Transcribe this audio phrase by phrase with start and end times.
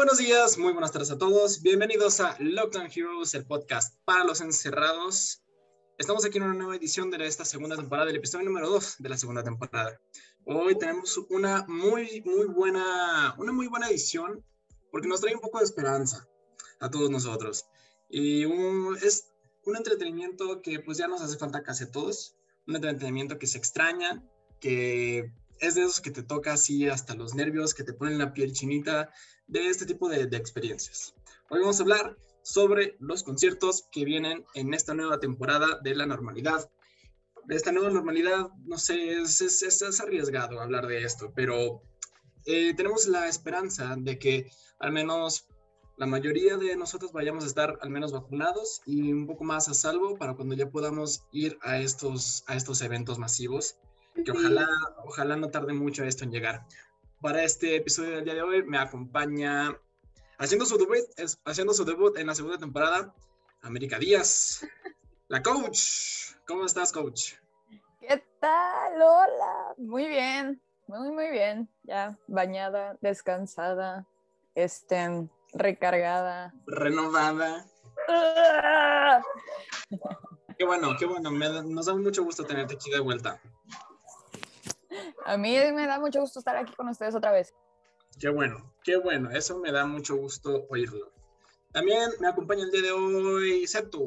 [0.00, 1.60] buenos días, muy buenas tardes a todos.
[1.60, 5.42] Bienvenidos a Lockdown Heroes, el podcast para los encerrados.
[5.98, 9.08] Estamos aquí en una nueva edición de esta segunda temporada, del episodio número 2 de
[9.10, 10.00] la segunda temporada.
[10.46, 14.42] Hoy tenemos una muy, muy buena, una muy buena edición
[14.90, 16.26] porque nos trae un poco de esperanza
[16.80, 17.66] a todos nosotros.
[18.08, 18.44] Y
[19.04, 19.28] es
[19.66, 22.36] un entretenimiento que pues ya nos hace falta casi todos.
[22.66, 24.24] Un entretenimiento que se extraña,
[24.60, 25.30] que
[25.60, 28.52] es de esos que te toca así hasta los nervios, que te ponen la piel
[28.52, 29.12] chinita,
[29.50, 31.12] de este tipo de, experiencias.
[31.48, 36.06] Hoy vamos a hablar sobre los conciertos que vienen en esta nueva temporada de la
[36.06, 36.70] normalidad.
[37.46, 41.82] De esta nueva normalidad, no sé, es, es, arriesgado hablar de esto, pero
[42.46, 45.48] eh, tenemos la esperanza de que al menos
[45.96, 49.74] la mayoría de nosotros vayamos a estar al menos vacunados y un poco más a
[49.74, 53.76] salvo para cuando ya podamos ir a estos, a estos eventos masivos,
[54.24, 54.68] que ojalá,
[55.04, 56.66] ojalá no tarde mucho esto en llegar.
[57.20, 59.78] Para este episodio del día de hoy me acompaña,
[60.38, 61.04] haciendo su debut,
[61.44, 63.14] haciendo su debut en la segunda temporada,
[63.60, 64.66] América Díaz,
[65.28, 66.32] la coach.
[66.46, 67.34] ¿Cómo estás, coach?
[68.00, 68.94] ¿Qué tal?
[68.94, 69.74] Hola.
[69.76, 71.68] Muy bien, muy, muy bien.
[71.82, 74.06] Ya bañada, descansada,
[74.54, 76.54] este, recargada.
[76.66, 77.66] Renovada.
[80.56, 81.30] qué bueno, qué bueno.
[81.30, 83.38] nos da mucho gusto tenerte aquí de vuelta.
[85.24, 87.54] A mí me da mucho gusto estar aquí con ustedes otra vez.
[88.18, 89.30] Qué bueno, qué bueno.
[89.30, 91.12] Eso me da mucho gusto oírlo.
[91.72, 94.00] También me acompaña el día de hoy Seto.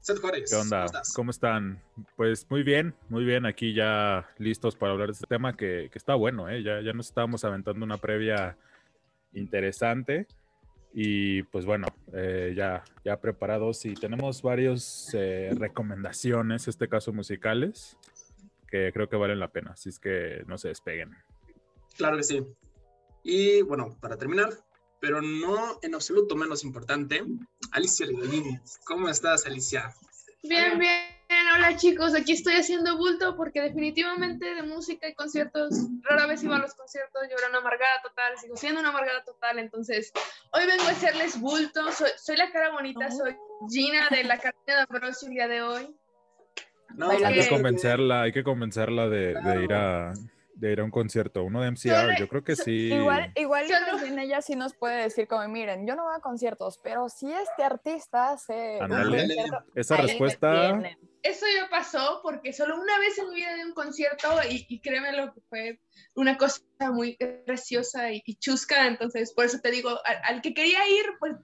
[0.00, 0.50] Seto Juárez.
[0.50, 0.86] ¿Qué onda?
[1.14, 1.82] ¿Cómo, están?
[2.16, 3.44] Pues muy bien, muy bien.
[3.44, 6.48] Aquí ya listos para hablar de este tema que, está bueno.
[6.48, 6.62] ¿eh?
[6.62, 8.56] Ya, ya nos estábamos aventando una previa
[9.32, 10.26] interesante.
[10.94, 17.98] Y pues bueno, eh, ya, ya preparados y tenemos varias eh, recomendaciones, este caso musicales
[18.68, 21.14] que creo que valen la pena, así es que no se despeguen.
[21.96, 22.46] Claro que sí.
[23.22, 24.50] Y bueno, para terminar,
[25.00, 27.24] pero no en absoluto menos importante,
[27.72, 28.58] Alicia Lidolini.
[28.84, 29.94] ¿Cómo estás, Alicia?
[30.42, 31.16] Bien, bien.
[31.56, 36.56] Hola chicos, aquí estoy haciendo bulto porque definitivamente de música y conciertos, rara vez iba
[36.56, 40.12] a los conciertos, yo era una amargada total, sigo siendo una amargada total, entonces
[40.52, 43.36] hoy vengo a hacerles bulto, soy, soy la cara bonita, soy
[43.70, 45.96] Gina de la Carta de Ambrosio el día de hoy.
[47.24, 50.12] Hay que convencerla, hay que convencerla de, ir a
[50.56, 52.92] de ir a un concierto, uno de MCR, yo creo que sí.
[52.92, 53.66] Igual, igual
[54.06, 57.30] en ella sí nos puede decir como, miren, yo no voy a conciertos, pero si
[57.30, 58.78] este artista se...
[59.74, 60.80] esa respuesta...
[61.22, 65.12] Eso ya pasó porque solo una vez en mi vida de un concierto y, créeme
[65.12, 65.80] lo que fue
[66.14, 71.04] una cosa muy preciosa y, chusca, entonces por eso te digo, al que quería ir,
[71.18, 71.34] pues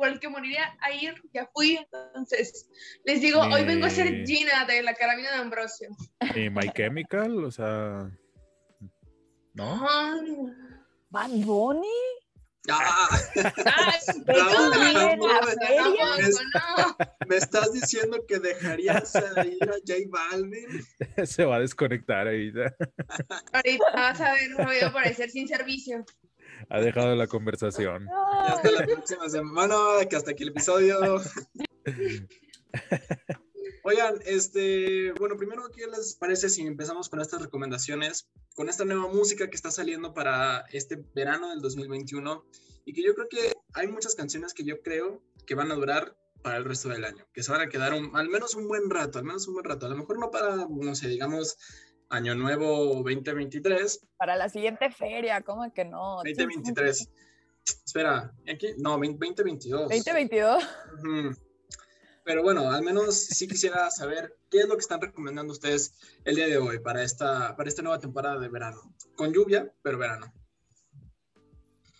[0.00, 1.78] por el que moriría a ir, ya fui.
[1.92, 2.66] Entonces,
[3.04, 5.90] les digo, hoy vengo a ser Gina de la carabina de Ambrosio.
[6.34, 7.44] ¿Y My Chemical?
[7.44, 8.10] O sea.
[9.52, 9.86] ¿No?
[11.10, 11.86] ¿Bad Bunny?
[17.26, 20.82] me estás diciendo que dejarías ir a J Balvin.
[21.26, 22.50] Se va a desconectar ahí.
[23.52, 26.06] Ahorita vas a ver un voy a aparecer sin servicio
[26.70, 28.08] ha dejado la conversación.
[28.46, 29.76] hasta la próxima semana,
[30.08, 31.20] que hasta aquí el episodio.
[33.82, 39.08] Oigan, este, bueno, primero, ¿qué les parece si empezamos con estas recomendaciones, con esta nueva
[39.08, 42.44] música que está saliendo para este verano del 2021?
[42.84, 46.16] Y que yo creo que hay muchas canciones que yo creo que van a durar
[46.42, 49.18] para el resto del año, que se van a quedar al menos un buen rato,
[49.18, 49.86] al menos un buen rato.
[49.86, 51.56] A lo mejor no para, no sé, digamos,
[52.10, 54.08] Año Nuevo 2023.
[54.16, 56.16] Para la siguiente feria, ¿cómo que no?
[56.24, 57.08] 2023.
[57.86, 58.74] Espera, ¿aquí?
[58.78, 59.88] No, 2022.
[59.88, 60.64] 2022.
[62.24, 65.94] Pero bueno, al menos sí quisiera saber qué es lo que están recomendando ustedes
[66.24, 68.92] el día de hoy para esta, para esta nueva temporada de verano.
[69.14, 70.32] Con lluvia, pero verano.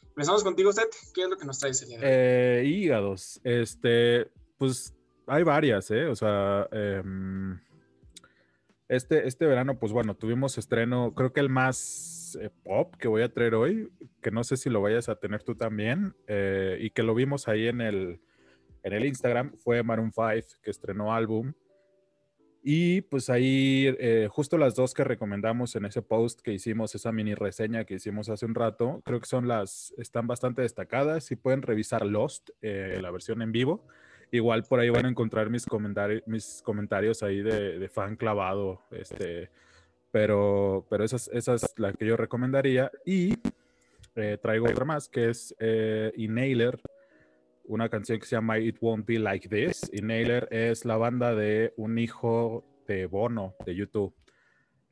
[0.09, 0.93] Empezamos contigo, Seth.
[1.15, 2.13] ¿Qué es lo que nos traes el día de hoy?
[2.13, 3.41] Eh, hígados.
[3.45, 4.29] Este,
[4.59, 4.93] pues
[5.27, 6.07] hay varias, ¿eh?
[6.07, 7.03] O sea, eh,
[8.91, 13.23] este, este verano, pues bueno, tuvimos estreno, creo que el más eh, pop que voy
[13.23, 13.89] a traer hoy,
[14.21, 17.47] que no sé si lo vayas a tener tú también, eh, y que lo vimos
[17.47, 18.21] ahí en el,
[18.83, 21.53] en el Instagram, fue Maroon 5, que estrenó álbum.
[22.65, 27.13] Y pues ahí, eh, justo las dos que recomendamos en ese post que hicimos, esa
[27.13, 31.37] mini reseña que hicimos hace un rato, creo que son las, están bastante destacadas y
[31.37, 33.87] pueden revisar Lost, la versión en vivo.
[34.31, 38.83] Igual por ahí van a encontrar mis, comentarios mis comentarios ahí de, fan clavado.
[38.91, 39.51] Este,
[40.11, 42.91] pero, pero esa, es, esa es la que yo recomendaría.
[43.05, 43.35] Y
[44.15, 46.81] eh, traigo otra más que es eh, Inhaler,
[47.65, 49.91] una canción que se llama It Won't Be Like This.
[49.93, 54.15] Inhaler es la banda de un hijo de Bono de YouTube.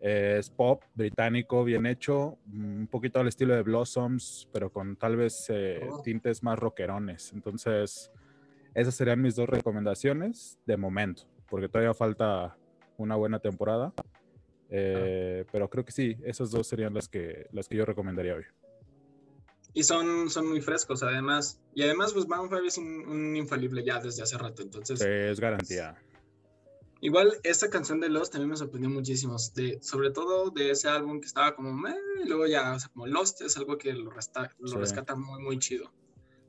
[0.01, 5.17] Eh, es pop británico, bien hecho, un poquito al estilo de Blossoms, pero con tal
[5.17, 6.03] vez eh, Oh.
[6.03, 7.33] tintes más rockerones.
[7.33, 8.13] Entonces,
[8.75, 12.57] esas serían mis dos recomendaciones de momento, porque todavía falta
[12.97, 13.93] una buena temporada.
[14.71, 18.45] Eh, Pero creo que sí, esas dos serían las que, las que yo recomendaría hoy.
[19.75, 21.61] Y son, son muy frescos, además.
[21.75, 24.63] Y además, pues 5 es un, un infalible ya desde hace rato.
[24.63, 25.97] Entonces, es garantía.
[27.01, 29.37] igual esta canción de Lost también me sorprendió muchísimo.
[29.55, 31.95] De, sobre todo de ese álbum que estaba como, "Meh",
[32.25, 34.77] y luego ya, o sea, como Lost es algo que lo, resta- lo Sí.
[34.79, 35.93] rescata muy, muy chido.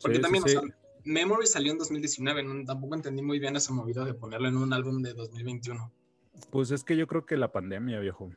[0.01, 0.57] Porque Sí, sí, también, sí.
[0.57, 4.47] o sea, Memory salió en 2019, no- tampoco entendí muy bien esa movida de ponerlo
[4.47, 5.91] en un álbum de 2021.
[6.51, 8.31] Pues es que yo creo que la pandemia, viejo.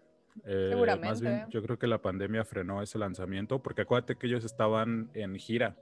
[0.45, 1.21] eh, Más Seguramente.
[1.29, 5.37] bien, yo creo que la pandemia frenó ese lanzamiento, porque acuérdate que ellos estaban en
[5.37, 5.77] gira.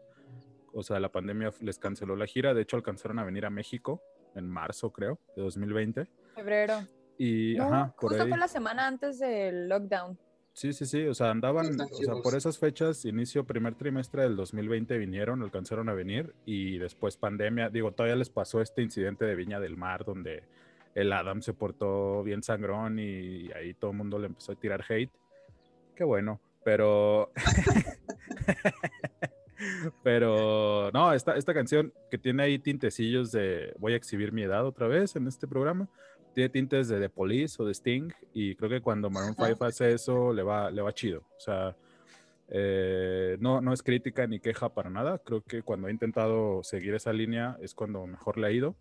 [0.72, 2.52] O sea, la pandemia les canceló la gira.
[2.54, 4.02] De hecho, alcanzaron a venir a México
[4.34, 6.08] en marzo, creo, de 2020.
[6.34, 6.80] Febrero.
[7.18, 8.28] Y, No, ajá, por justo ahí.
[8.28, 10.18] fue la semana antes del lockdown.
[10.60, 11.06] Sí, sí, sí.
[11.06, 15.88] O sea, andaban, o sea, por esas fechas, inicio primer trimestre del 2020 vinieron, alcanzaron
[15.88, 17.70] a venir y después pandemia.
[17.70, 20.42] Digo, todavía les pasó este incidente de Viña del Mar donde
[20.94, 24.84] el Adam se portó bien sangrón y ahí todo el mundo le empezó a tirar
[24.86, 25.10] hate.
[25.96, 27.32] Qué bueno, pero...
[30.02, 34.66] pero no, esta, esta canción que tiene ahí tintecillos de voy a exhibir mi edad
[34.66, 35.88] otra vez en este programa
[36.34, 39.92] tiene tintes de The Police o de Sting y creo que cuando Maroon 5 hace
[39.92, 41.20] eso le va, le va chido.
[41.36, 41.76] O sea,
[42.48, 45.18] eh, no, no es crítica ni queja para nada.
[45.18, 48.76] Creo que cuando ha intentado seguir esa línea es cuando mejor le ha ido.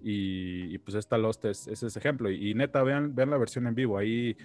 [0.00, 2.30] Y, y pues esta Lost es, es ese ejemplo.
[2.30, 3.98] Y, y neta, vean, vean la versión en vivo.
[3.98, 4.36] Ahí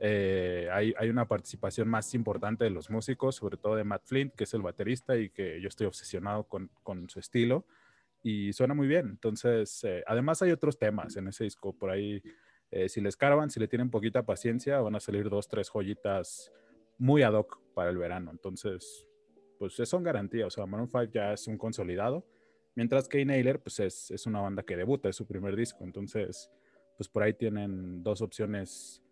[0.00, 4.34] eh, hay, hay una participación más importante de los músicos, sobre todo de Matt Flint,
[4.34, 7.66] que es el baterista y que yo estoy obsesionado con, con su estilo
[8.24, 9.10] y suena muy bien.
[9.10, 11.74] Entonces, eh, además hay otros temas en ese disco.
[11.74, 12.22] Por ahí,
[12.70, 16.50] eh, si les carvan, si le tienen poquita paciencia, van a salir dos, tres joyitas
[16.96, 18.30] muy ad hoc para el verano.
[18.30, 19.06] Entonces,
[19.58, 20.46] pues son garantía.
[20.46, 22.26] O sea, Maroon 5 ya es un consolidado.
[22.74, 25.84] Mientras que Inhaler, pues es, es una banda que debuta, es su primer disco.
[25.84, 26.50] Entonces,
[26.96, 29.02] pues por ahí tienen dos opciones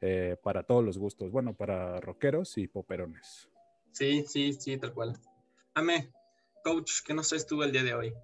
[0.00, 1.32] eh, para todos los gustos.
[1.32, 3.48] Bueno, para rockeros y poperones.
[3.90, 5.18] Sí, sí, sí, tal cual.
[5.74, 6.12] Ame,
[6.62, 8.14] coach, ¿qué nos traes tú el día de hoy?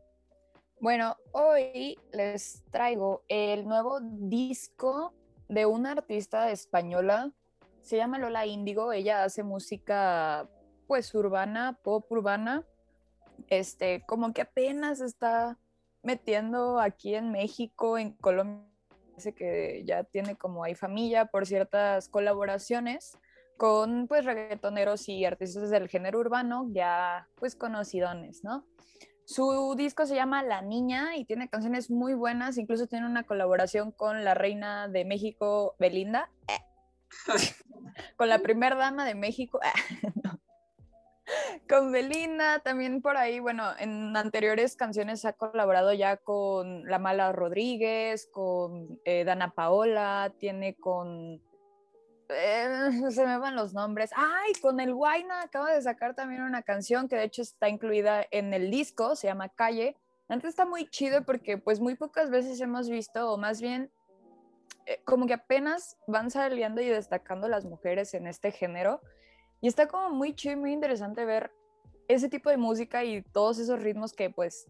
[0.79, 5.15] Bueno, hoy les traigo el nuevo disco
[5.49, 7.33] de una artista española.
[7.81, 8.93] Se llama Lola Índigo.
[8.93, 10.47] Ella hace música,
[10.87, 12.63] pues, urbana, pop urbana.
[13.49, 15.59] Este, como que apenas está
[16.03, 18.63] metiendo aquí en México, en Colombia.
[19.13, 23.17] Parece que ya tiene como hay familia por ciertas colaboraciones
[23.57, 28.67] con pues reggaetoneros y artistas del género urbano ya pues conocidones, ¿no?
[29.27, 33.91] Su disco se llama La Niña y tiene canciones muy buenas, incluso tiene una colaboración
[33.91, 36.31] con la reina de México, Belinda,
[38.17, 39.59] con la primera dama de México,
[40.23, 40.41] no.
[41.69, 47.33] con Belinda, también por ahí, bueno, en anteriores canciones ha colaborado ya con La Mala
[47.33, 51.43] Rodríguez, con eh, Dana Paola, tiene con
[52.29, 54.11] eh, se me van los nombres.
[54.15, 58.25] Ay, con el Guayna acaba de sacar también una canción que de hecho está incluida
[58.31, 59.97] en el disco, se llama Calle.
[60.29, 63.91] Antes está muy chido porque pues muy pocas veces hemos visto, o más bien
[64.87, 69.01] eh, como que apenas van saliendo y destacando las mujeres en este género.
[69.61, 71.53] Y está como muy chido y muy interesante ver
[72.09, 74.69] ese tipo de música y todos esos ritmos que pues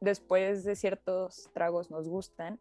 [0.00, 2.60] después de ciertos tragos nos gustan.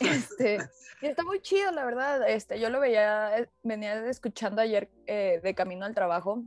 [0.38, 0.58] Este,
[1.02, 2.28] y está muy chido, la verdad.
[2.28, 6.42] Este, yo lo veía, eh, venía escuchando ayer eh, de camino al trabajo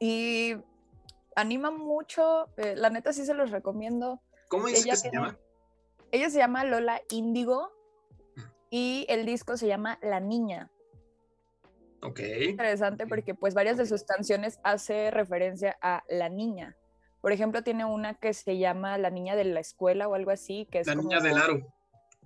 [0.00, 0.56] y
[1.34, 2.48] anima mucho.
[2.56, 4.20] eh, la neta sí se los recomiendo.
[4.48, 5.38] ¿Cómo dice Ella que se tiene- llama?
[6.12, 7.72] Ella se llama Lola Índigo
[8.70, 10.70] y el disco se llama La Niña.
[12.02, 12.20] Ok.
[12.48, 16.76] Interesante porque pues varias de sus canciones hace referencia a la niña.
[17.20, 20.66] Por ejemplo, tiene una que se llama La Niña de la Escuela o algo así,
[20.70, 21.74] que es La como- niña del aro.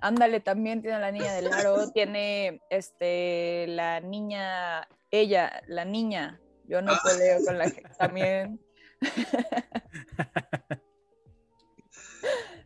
[0.00, 6.40] Ándale, también tiene la niña del aro, tiene este la niña, ella, la niña.
[6.64, 7.00] Yo no Ah.
[7.04, 8.61] peleo con la gente también.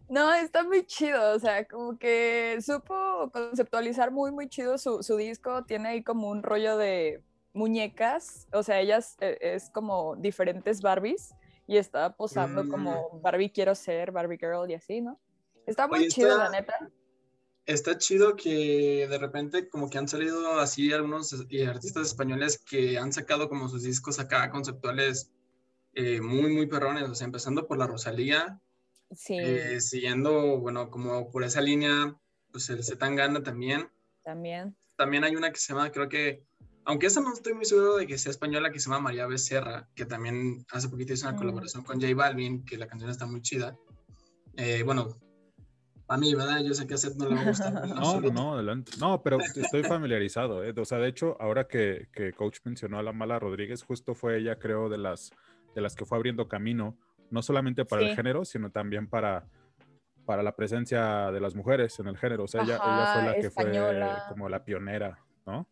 [0.08, 5.16] No, está muy chido, o sea, como que supo conceptualizar muy, muy chido su, su
[5.16, 5.64] disco.
[5.64, 7.22] Tiene ahí como un rollo de
[7.54, 11.34] muñecas, o sea, ellas eh, es como diferentes Barbies
[11.66, 12.68] y está posando Mm.
[12.70, 15.18] como Barbie quiero ser, Barbie Girl y así, ¿no?
[15.66, 16.90] Está muy Oye, chido, está- la neta.
[17.66, 22.98] Está chido que de repente como que han salido así algunos eh, artistas españoles que
[22.98, 25.30] han sacado como sus discos acá conceptuales
[25.94, 27.08] eh, muy, muy perrones.
[27.08, 28.60] O sea, empezando por la Rosalía,
[29.14, 32.18] Sí, eh, siguiendo, bueno, como por esa línea,
[32.50, 33.88] pues el Zetangana también.
[34.24, 34.76] también.
[34.96, 36.42] también hay una que se llama, creo que,
[36.84, 39.88] aunque esa no estoy muy seguro de que sea española, que se llama María Becerra,
[39.94, 41.38] que también hace poquito hizo una Mm.
[41.38, 43.76] colaboración con J Balvin, que la canción está muy chida.
[44.56, 45.16] Eh, bueno,
[46.08, 46.60] a mí, ¿verdad?
[46.60, 47.72] Yo sé que a Seth no le va a gustar.
[47.86, 48.32] No, no, absoluto.
[48.32, 48.92] no, adelante.
[49.00, 50.74] No, pero estoy familiarizado, ¿eh?
[50.76, 54.38] O sea, de hecho, ahora que, que Coach mencionó a la Mala Rodríguez, justo fue
[54.38, 55.30] ella, creo, de las,
[55.74, 56.96] de las que fue abriendo camino,
[57.30, 58.08] no solamente para Sí.
[58.10, 59.46] el género, sino también para,
[60.26, 62.44] para la presencia de las mujeres en el género.
[62.44, 64.22] O sea, ella, ella fue la que española.
[64.26, 65.66] fue como la pionera, ¿no?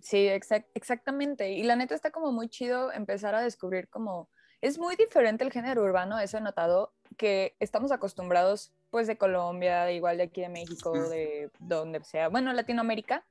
[0.00, 1.52] Sí, exac- exactamente.
[1.52, 4.28] Y la neta está como muy chido empezar a descubrir como...
[4.60, 9.90] Es muy diferente el género urbano, eso he notado, que estamos acostumbrados pues de Colombia,
[9.90, 13.24] igual de aquí de México, de donde sea, bueno, Latinoamérica,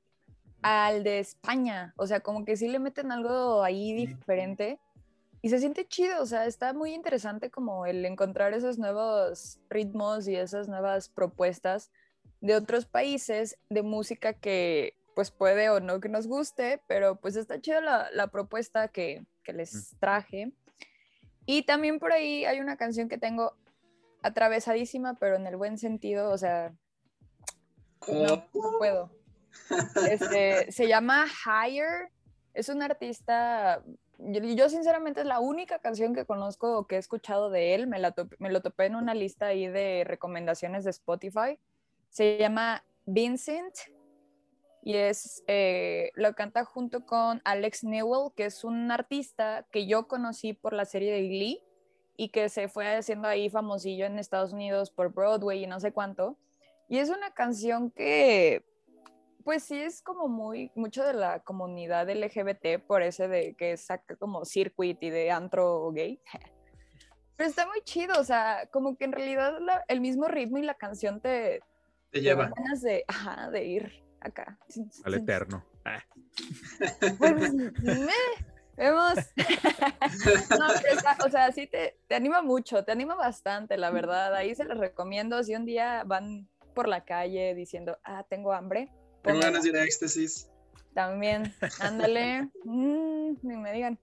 [0.64, 1.94] al de España.
[1.98, 4.80] O sea, como que sí le meten algo ahí diferente
[5.44, 10.28] y se siente chido, o sea, está muy interesante como el encontrar esos nuevos ritmos
[10.28, 11.92] y esas nuevas propuestas
[12.42, 17.36] de otros países de música que pues puede o no que nos guste, pero pues
[17.36, 20.54] está chida la, la propuesta que, que les traje.
[21.46, 23.54] Y también por ahí hay una canción que tengo
[24.22, 26.74] atravesadísima, pero en el buen sentido, o sea,
[28.08, 29.12] no, no puedo.
[30.10, 32.10] Este, se llama Higher,
[32.54, 33.84] es un artista,
[34.18, 37.88] yo, yo sinceramente es la única canción que conozco o que he escuchado de él,
[37.88, 41.60] me, la me lo topé en una lista ahí de recomendaciones de Spotify,
[42.10, 43.76] se llama Vincent
[44.84, 50.08] y es, eh, lo canta junto con Alex Newell, que es un artista que yo
[50.08, 51.64] conocí por la serie de Glee
[52.18, 55.92] y que se fue haciendo ahí famosillo en Estados Unidos por Broadway y no sé
[55.92, 56.38] cuánto.
[56.88, 58.66] Y es una canción que,
[59.44, 64.16] pues sí es como muy, mucho de la comunidad LGBT, por ese de que saca
[64.18, 66.20] como circuit y de antro gay.
[67.38, 70.62] Pero está muy chido, o sea, como que en realidad la- el mismo ritmo y
[70.64, 71.62] la canción te,
[72.12, 72.52] Te te lleva.
[72.56, 74.60] ganas de, ajá, de ir acá.
[75.04, 75.64] Al eterno.
[75.86, 76.04] Ah,
[77.18, 78.14] Pues, me,
[78.78, 79.14] vemos.
[80.60, 84.34] No, está- o sea, sí te, te anima mucho, te anima bastante, la verdad.
[84.36, 85.42] Ahí se los recomiendo.
[85.44, 88.92] Si un día van por la calle diciendo, ah, tengo hambre,
[89.24, 90.50] Tengo ganas de ir a éxtasis.
[90.94, 94.00] También, ándale, mm, ni me digan.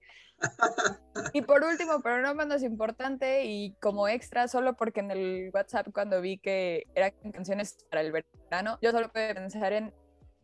[1.33, 5.87] Y por último, pero no menos importante y como extra, solo porque en el WhatsApp
[5.93, 9.93] cuando vi que eran canciones para el verano, yo solo pude pensar en,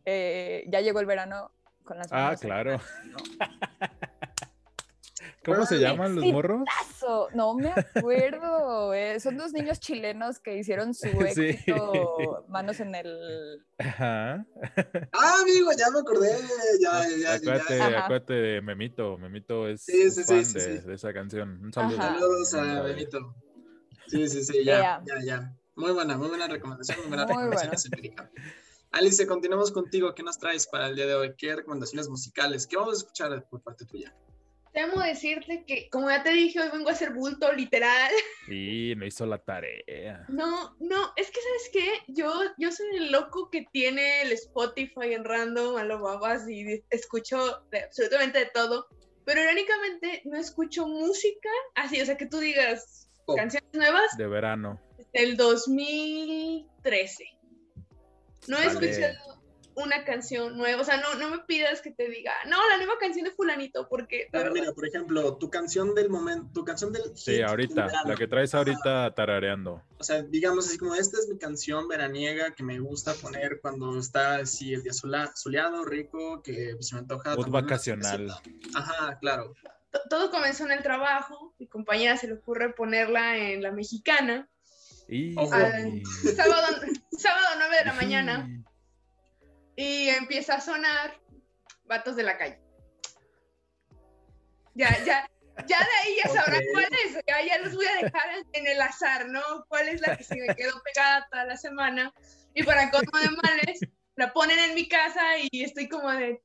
[0.04, 1.50] eh, ya llegó el verano
[1.84, 2.78] con las Ah, claro.
[5.46, 6.60] ¿Cómo se llaman los morros?
[7.34, 8.92] No me acuerdo.
[8.92, 11.42] eh, Son dos niños chilenos que hicieron su Sí.
[11.44, 13.64] éxito Manos en el.
[13.78, 14.44] Ajá.
[15.12, 16.30] Ah, amigo, ya me acordé.
[16.80, 17.34] Ya, ya, ya, ya.
[17.34, 18.04] acuérdate, Ajá.
[18.04, 19.16] acuérdate de Memito.
[19.18, 20.86] Memito es, Sí, sí, sí, fan sí, de, sí.
[20.86, 21.60] de esa canción.
[21.64, 21.96] Un saludo.
[21.98, 22.14] Ajá.
[22.18, 22.82] Saludos a.
[22.82, 23.34] Benito.
[24.08, 25.02] Sí, sí, sí, ya, Yeah.
[25.06, 25.56] ya, ya.
[25.76, 28.30] Muy buena, muy buena recomendación, muy buena Muy recomendación científica.
[28.92, 30.14] Alice, continuamos contigo.
[30.14, 31.34] ¿Qué nos traes para el día de hoy?
[31.36, 32.66] ¿Qué recomendaciones musicales?
[32.66, 34.14] ¿Qué vamos a escuchar por parte tuya?
[34.76, 38.12] Temo decirte que, como ya te dije, hoy vengo a hacer bulto, literal.
[38.50, 40.26] Y no hizo la tarea.
[40.28, 42.12] No, no, es que, ¿sabes qué?
[42.12, 46.84] Yo, yo soy el loco que tiene el Spotify en random a lo babas y
[46.90, 48.86] escucho de absolutamente de todo,
[49.24, 53.38] pero irónicamente no escucho música así, o sea, que tú digas Pop.
[53.38, 54.78] canciones nuevas De verano.
[55.14, 57.24] del 2013.
[58.46, 58.90] No he Vale.
[58.90, 59.42] escuchado
[59.76, 62.94] una canción nueva, o sea, no, no me pidas que te diga, no, la nueva
[62.98, 64.26] canción de fulanito, porque...
[64.32, 67.44] Pero verdad, mira, por ejemplo, tu canción del momento, tu canción del Sí, hit del
[67.44, 67.86] ahorita.
[68.06, 69.82] La que traes ahorita tarareando.
[69.98, 73.98] O sea, digamos así como esta es mi canción veraniega que me gusta poner cuando
[73.98, 77.36] está así el día sola- soleado, rico, que se me antoja.
[77.36, 78.30] Una vacacional.
[78.74, 79.54] Ajá, claro.
[79.90, 84.48] to- todo comenzó en el trabajo, mi compañera se le ocurre ponerla en la mexicana,
[85.08, 85.34] Y...
[85.34, 85.72] Sábado,
[87.16, 88.48] sábado 9 de la mañana,
[89.76, 91.20] y empieza a sonar
[91.84, 92.58] Vatos de la calle.
[94.74, 95.30] Ya, ya,
[95.66, 98.82] ya de ahí ya sabrán cuál es, ya, ya los voy a dejar en, el
[98.82, 99.40] azar, ¿no?
[99.68, 102.12] ¿Cuál es la que se me quedó pegada toda la semana?
[102.54, 103.80] Y para colmo de males,
[104.16, 106.40] la ponen en mi casa y estoy como de...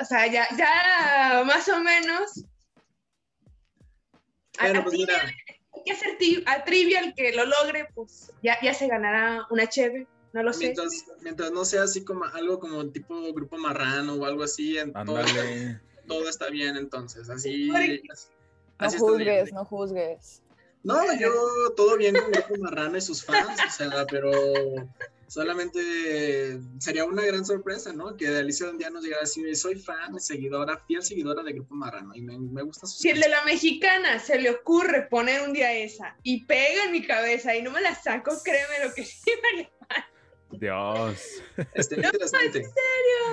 [0.00, 2.44] O sea, ya, ya más o menos...
[4.58, 5.34] A- Bueno, a pues trivia- mira,
[5.74, 9.66] hay que hacer a trivia el que lo logre, pues ya, ya se ganará una
[9.68, 10.06] cheve,
[10.36, 10.64] no lo sé.
[10.64, 14.92] mientras, mientras no sea así como algo como tipo grupo marrano o algo así, en
[14.92, 17.28] todo, está bien entonces.
[17.30, 19.36] Así, No así está bien.
[19.38, 20.42] juzgues, no juzgues.
[20.82, 21.32] No, yo
[21.76, 24.30] todo bien con Grupo Marrano y sus fans, o sea, pero
[25.26, 28.16] solamente sería una gran sorpresa, ¿no?
[28.16, 32.14] Que Alicia un día nos llegara así, soy fan, seguidora, fiel seguidora de Grupo Marrano
[32.14, 35.52] y me, me gusta su Si el de la mexicana se le ocurre poner un
[35.52, 39.04] día esa y pega en mi cabeza y no me la saco, créeme lo que
[39.04, 39.68] sí, María.
[40.50, 41.42] Dios.
[41.74, 42.62] Este, interesante.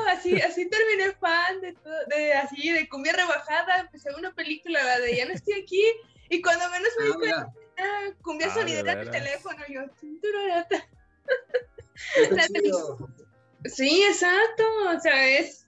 [0.10, 5.00] así, así terminé fan de, todo, de así, de cumbia rebajada, empecé una película, la
[5.00, 5.84] de Ya no estoy aquí,
[6.29, 9.82] y cuando menos me di cuenta, ah, cumbia Ah, de sonidera en el teléfono, yo,
[10.22, 10.89] tururata.
[13.65, 15.65] Sí, exacto, o sea, es,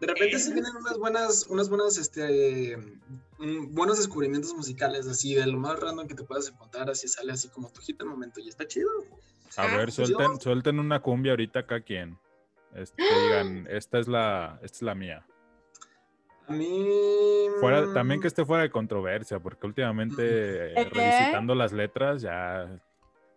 [0.00, 2.76] De repente sí vienen unas buenas, unas buenas, este,
[3.70, 7.48] buenos descubrimientos musicales, así, de lo más random que te puedas encontrar, así sale así
[7.48, 8.88] como tu hit del momento, y está chido.
[9.56, 12.18] A Ah, ver, pues suelten, yo- suelten una cumbia ahorita acá quien.
[12.74, 15.26] Este, digan, esta es la, esta es la mía.
[16.48, 17.46] A mí...
[17.60, 22.80] Fuera, también mm, que esté fuera de controversia, porque últimamente revisitando las letras ya,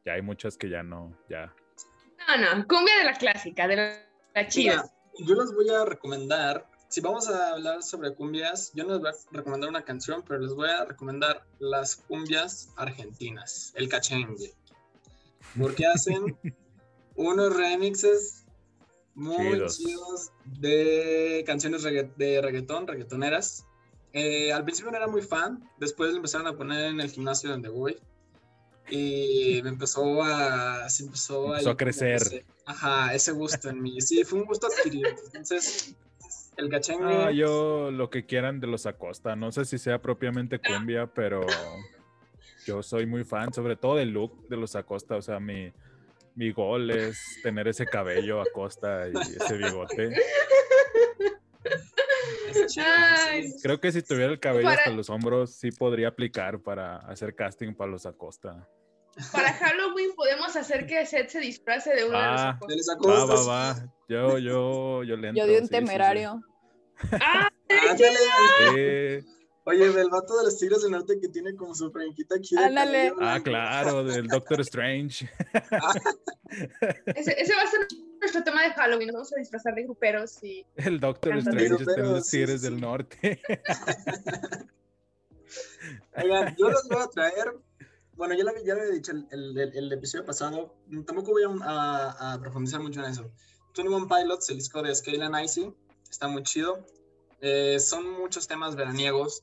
[0.06, 1.54] ya hay muchas que ya no, ya.
[2.28, 4.84] no, no, cumbia de la clásica, de la, la chida.
[5.18, 9.02] Mira, yo les voy a recomendar, si vamos a hablar sobre cumbias, yo no les
[9.02, 14.54] voy a recomendar una canción, pero les voy a recomendar las cumbias argentinas, el cachengue.
[15.60, 16.38] Porque hacen
[17.16, 18.46] unos remixes
[19.14, 19.78] muy Chidos.
[19.78, 23.66] chidos de canciones regga- de reggaetón, reggaetoneras.
[24.14, 27.50] Eh, al principio no era muy fan, después lo empezaron a poner en el gimnasio
[27.50, 27.98] donde voy.
[28.90, 30.88] Y me empezó a.
[30.90, 32.16] Se empezó, Empezó ahí a crecer.
[32.22, 34.00] ese- ajá, ese gusto en mí.
[34.00, 35.10] Sí, fue un gusto adquirido.
[35.34, 35.94] Entonces,
[36.58, 37.06] el cachengue.
[37.06, 41.42] Ah, yo lo que quieran de los Acosta, no sé si sea propiamente cumbia, pero
[42.66, 45.72] yo soy muy fan, sobre todo del look de los Acosta, o sea, mi,
[46.36, 50.16] mi gol es tener ese cabello Acosta y ese bigote.
[52.78, 53.54] Ay.
[53.62, 57.36] Creo que si tuviera el cabello Para- hasta los hombros, sí podría aplicar para hacer
[57.36, 58.68] casting para los Acosta.
[59.32, 62.60] Para Halloween podemos hacer que Seth se disfrace de uno Ah.
[62.68, 63.44] de los los Va, va,
[63.74, 63.94] va.
[64.10, 65.70] Yo, yo, yo le Yo di un sí, sí, sí.
[65.70, 66.42] temerario.
[67.14, 67.50] Ah,
[67.90, 69.24] Ándale.
[69.68, 72.56] Oye, del vato de los Tigres del Norte que tiene como su franquita aquí.
[72.56, 73.14] Ándale.
[73.20, 75.28] Ah, claro, del Doctor Strange.
[77.16, 77.80] ese, ese va a ser
[78.20, 79.08] nuestro tema de Halloween.
[79.08, 80.64] Nos vamos a disfrazar de gruperos y.
[80.76, 81.38] El Doctor.
[81.38, 82.80] Strange está en Pero los Tigres sí, del.
[82.80, 83.42] Norte.
[86.18, 87.54] Oigan, yo les voy a traer.
[88.18, 90.76] Bueno, ya lo, ya lo había dicho el, el- el- episodio pasado.
[91.06, 93.30] Tampoco voy a, a- a profundizar mucho en eso.
[93.76, 95.74] 21 Pilots, el disco de Scale and Icy,
[96.10, 96.86] está muy chido.
[97.42, 99.42] Eh, son muchos temas veraniegos.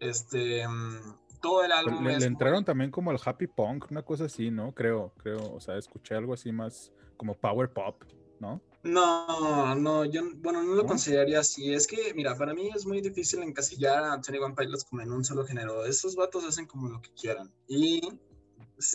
[0.00, 4.02] Este, mm, todo el álbum Le, es le entraron también como al happy punk, una
[4.02, 4.72] cosa así, ¿no?
[4.72, 8.02] Creo, creo, o sea, escuché algo así más como power pop,
[8.40, 8.60] ¿no?
[8.82, 10.88] No, no, yo, bueno, no lo ¿No?
[10.88, 11.72] consideraría así.
[11.72, 15.24] Es que, mira, para mí es muy difícil encasillar a 21 Pilots como en un
[15.24, 15.84] solo género.
[15.84, 17.52] Esos vatos hacen como lo que quieran.
[17.68, 18.00] Y,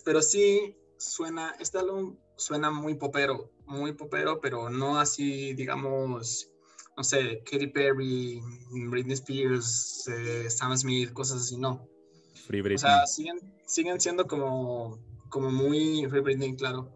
[0.03, 6.49] pero sí suena, este álbum suena muy popero, muy popero, pero no así, digamos,
[6.97, 8.41] no sé, Katy Perry,
[8.89, 11.87] Britney Spears, eh, Sam Smith, cosas así, no.
[12.47, 12.77] Free O Britney.
[12.79, 14.97] sea, siguen, siguen siendo como,
[15.29, 16.91] como muy Free Britney, claro.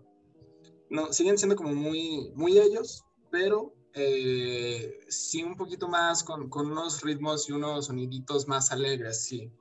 [0.89, 6.71] No, siguen siendo como muy, muy ellos, pero eh, sí un poquito más con, con
[6.71, 9.51] unos ritmos y unos soniditos más alegres, sí.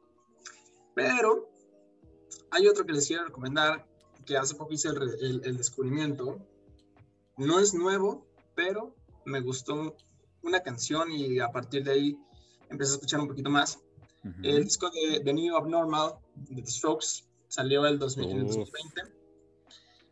[0.95, 1.51] Pero
[2.51, 3.87] hay otro que les quiero recomendar,
[4.25, 6.39] que hace poco hice el, re- el- el descubrimiento.
[7.37, 9.97] No es nuevo, pero me gustó
[10.43, 12.19] una canción y a partir de ahí
[12.71, 13.79] empecé a escuchar un poquito más.
[14.43, 18.57] El disco de The New Abnormal de The Strokes salió el 2000 en el Uf.
[18.57, 19.18] 2020.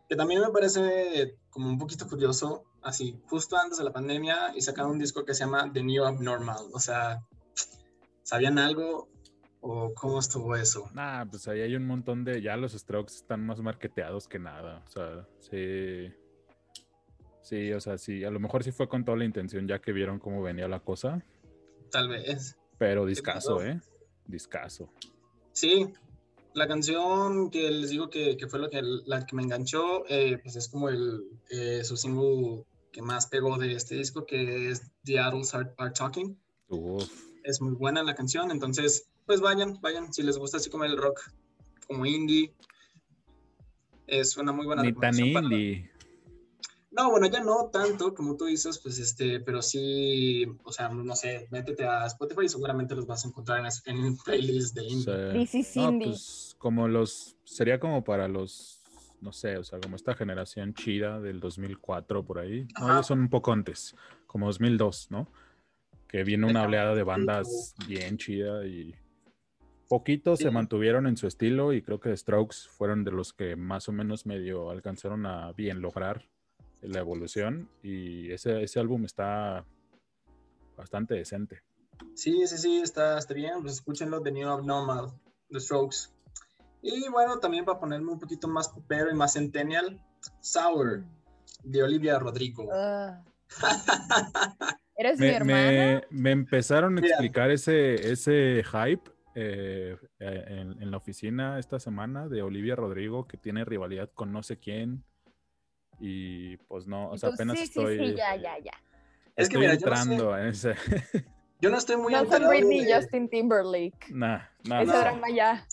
[0.09, 4.61] Que también me parece como un poquito curioso, así, justo antes de la pandemia, y
[4.61, 6.67] sacaron un disco que se llama The New Abnormal.
[6.73, 7.25] O sea,
[8.23, 9.09] ¿sabían algo
[9.61, 10.89] o cómo estuvo eso?
[10.95, 12.41] Nah, pues ahí hay un montón de.
[12.41, 14.83] Ya los Strokes están más marketeados que nada.
[14.87, 16.13] O sea, sí.
[17.43, 18.25] Sí, o sea, sí.
[18.25, 20.81] A lo mejor sí fue con toda la intención ya que vieron cómo venía la
[20.81, 21.25] cosa.
[21.91, 22.57] Tal vez.
[22.79, 23.63] Pero discaso?
[23.63, 23.81] ¿eh?
[24.27, 24.93] Discaso.
[25.53, 25.93] Sí,
[26.57, 30.39] la canción que les digo que, que fue lo que, la que me enganchó, eh,
[30.43, 34.91] pues es como el, eh, su single que más pegó de este disco, que es
[35.05, 36.37] The Adults Are, Are Talking.
[36.69, 37.09] Uf.
[37.45, 40.97] es muy buena la canción, entonces pues vayan, vayan, si les gusta así como el
[40.97, 41.21] rock,
[41.87, 42.55] como indie,
[44.07, 45.91] es una muy buena Ni tan indie.
[46.97, 51.15] No, bueno, ya no tanto como tú dices, pues este, pero sí, o sea, no
[51.15, 54.85] sé, métete a Spotify y seguramente los vas a encontrar en, en un playlist de
[54.85, 55.43] indie.
[55.43, 56.09] is no, indie.
[56.09, 57.37] pues como los.
[57.45, 58.83] Sería como para los.
[59.21, 62.67] No sé, o sea, como esta generación chida del 2004 por ahí.
[62.79, 63.95] No, ellos son un poco antes,
[64.27, 65.29] como 2002, ¿no?
[66.09, 68.95] Que viene una oleada de bandas bien chida y
[69.89, 70.45] poquitos Sí.
[70.45, 73.89] se mantuvieron en su estilo y creo que The Strokes fueron de los que más
[73.89, 76.25] o menos medio alcanzaron a bien lograr
[76.83, 79.65] la evolución y ese, ese álbum está
[80.77, 81.63] bastante decente.
[82.15, 85.11] Sí, sí, sí, está, está bien, pues escúchenlo, The New Abnormal,
[85.51, 86.11] The Strokes.
[86.83, 90.01] Y bueno, también para ponerme un poquito más popero y más centennial,
[90.41, 91.05] Sour,
[91.65, 92.69] de Olivia Rodrigo.
[92.73, 93.23] Ah,
[94.97, 95.71] Eres mi Me, hermana.
[95.71, 97.15] me- me empezaron a Mira.
[97.17, 103.27] explicar ese, ese hype eh, eh, en, en la oficina esta semana de Olivia Rodrigo,
[103.27, 105.05] que tiene rivalidad con no sé quién.
[105.99, 108.73] Y pues no, o sea, apenas sí, estoy, sí, sí, ya, ya, ya.
[109.37, 110.75] Es que estoy mira, yo no sé- entrando en ese.
[111.59, 114.11] Yo no estoy muy No enterado Britney de- Justin Timberlake.
[114.11, 114.99] Nah, nah, Ese no.
[115.01, 115.67] drama ya.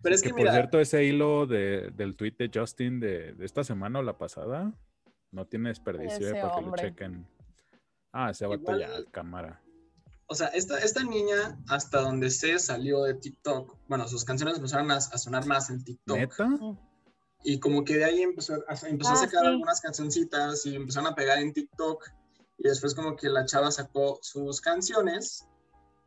[0.00, 3.34] Pero es que, que, por mira, cierto, ese hilo de, del tweet de Justin de,
[3.34, 4.72] de esta semana o la pasada
[5.30, 7.26] no tiene desperdicio eh, para que lo chequen.
[8.12, 9.60] Ah, ese vato Igual- ya, cámara.
[10.26, 13.76] o sea, esta, esta niña, hasta donde sé, salió de TikTok.
[13.88, 16.16] Bueno, sus canciones empezaron a, a sonar más en TikTok.
[16.16, 16.48] ¿Neta?
[17.44, 19.46] Y como que de ahí empezó, a- empezó a Ah, sacar sí.
[19.46, 22.04] algunas cancioncitas y empezaron a pegar en TikTok.
[22.58, 25.46] Y después como que la chava sacó sus canciones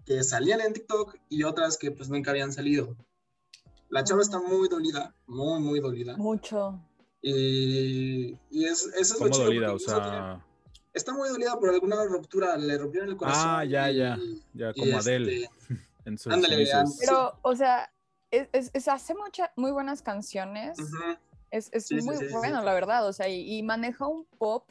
[0.06, 2.96] que salían en TikTok y otras que pues nunca habían salido.
[3.90, 6.18] La chava está muy dolida, muy, muy dolida.
[6.18, 6.80] Mucho.
[7.22, 9.74] Y, y es, eso es lo ¿Cómo chido, dolida?
[9.74, 10.46] O sea,
[10.94, 13.44] está muy dolida por alguna ruptura, le rompieron el corazón.
[13.48, 14.18] Ah, ya, y- ya,
[14.54, 15.44] ya, y como Adele.
[15.44, 15.50] este,
[16.06, 16.68] en sus ándale.
[17.00, 17.92] Pero, o sea,
[18.32, 20.78] es, es- es- hace muchas, muy buenas canciones.
[20.80, 21.18] ujú.
[21.52, 23.08] Es, es Sí, muy sí, sí, bueno, la verdad.
[23.08, 24.70] O sea, y, y maneja un pop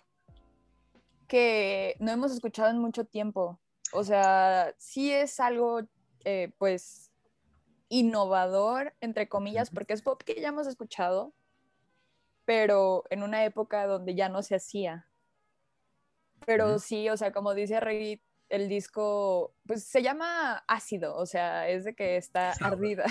[1.27, 3.59] que no hemos escuchado en mucho tiempo.
[3.93, 5.81] O sea, sí es algo,
[6.25, 7.11] eh, pues,
[7.89, 11.33] innovador, entre comillas, porque es pop que ya hemos escuchado,
[12.45, 15.07] pero en una época donde ya no se hacía.
[16.47, 16.79] Pero Ujú.
[16.79, 21.85] sí, o sea, como dice Rey, el disco, pues se llama ácido, o sea, es
[21.85, 23.05] de que está ardida.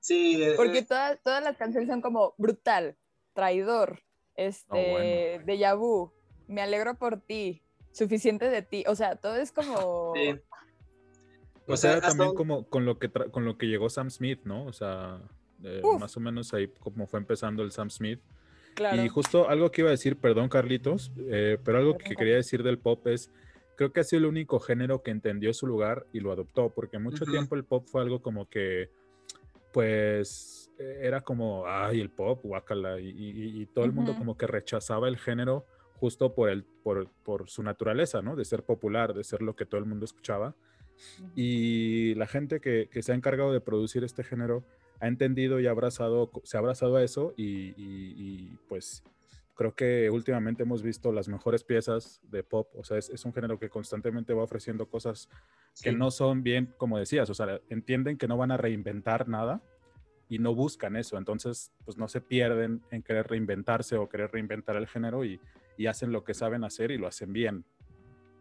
[0.00, 2.96] Sí, eh, Porque todas, todas las canciones son como brutal,
[3.34, 4.02] traidor,
[4.36, 5.44] este, bueno.
[5.46, 6.12] déjà vu,
[6.46, 8.84] me alegro por ti, suficiente de ti.
[8.86, 10.12] O sea, todo es como.
[10.14, 10.38] sí.
[11.70, 14.64] O sea, también un- como con lo que con lo que llegó Sam Smith, ¿no?
[14.64, 15.20] O sea,
[15.62, 18.20] eh, más o menos ahí como fue empezando el Sam Smith.
[18.74, 19.02] Claro.
[19.04, 22.62] Y justo algo que iba a decir, perdón Carlitos, eh, pero algo que quería decir
[22.62, 23.30] del pop es,
[23.76, 26.98] creo que ha sido el único género que entendió su lugar y lo adoptó, porque
[26.98, 28.88] mucho tiempo el pop fue algo como que,
[29.72, 34.36] pues, eh, era como, ay, el pop, guácala, y, y- y todo el mundo como
[34.36, 38.36] que rechazaba el género justo por, el, por, por su naturaleza, ¿no?
[38.36, 40.54] De ser popular, de ser lo que todo el mundo escuchaba.
[41.34, 44.64] Y la gente que, que se ha encargado de producir este género
[45.00, 49.02] ha entendido y abrazado, se ha abrazado a eso y, pues
[49.58, 53.34] creo que últimamente hemos visto las mejores piezas de pop, o sea, es, es un
[53.34, 55.28] género que constantemente va ofreciendo cosas
[55.82, 55.96] que Sí.
[55.96, 59.60] no son bien, como decías, o sea, entienden que no van a reinventar nada
[60.28, 64.76] y no buscan eso, entonces pues no se pierden en querer reinventarse o querer reinventar
[64.76, 65.40] el género y,
[65.76, 67.64] y hacen lo que saben hacer y lo hacen bien.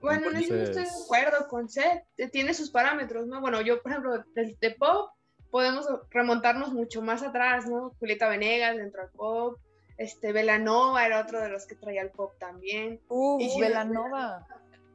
[0.01, 2.03] Bueno, en eso no estoy de acuerdo con Seth.
[2.31, 3.41] Tiene sus parámetros, ¿no?
[3.41, 5.09] Bueno, yo, por ejemplo, de, de pop
[5.49, 7.95] podemos remontarnos mucho más atrás, ¿no?
[7.99, 9.57] Julieta Venegas dentro del pop.
[9.97, 13.01] Este, Velanova era otro de los que traía el pop también.
[13.39, 14.47] Y- Velanova.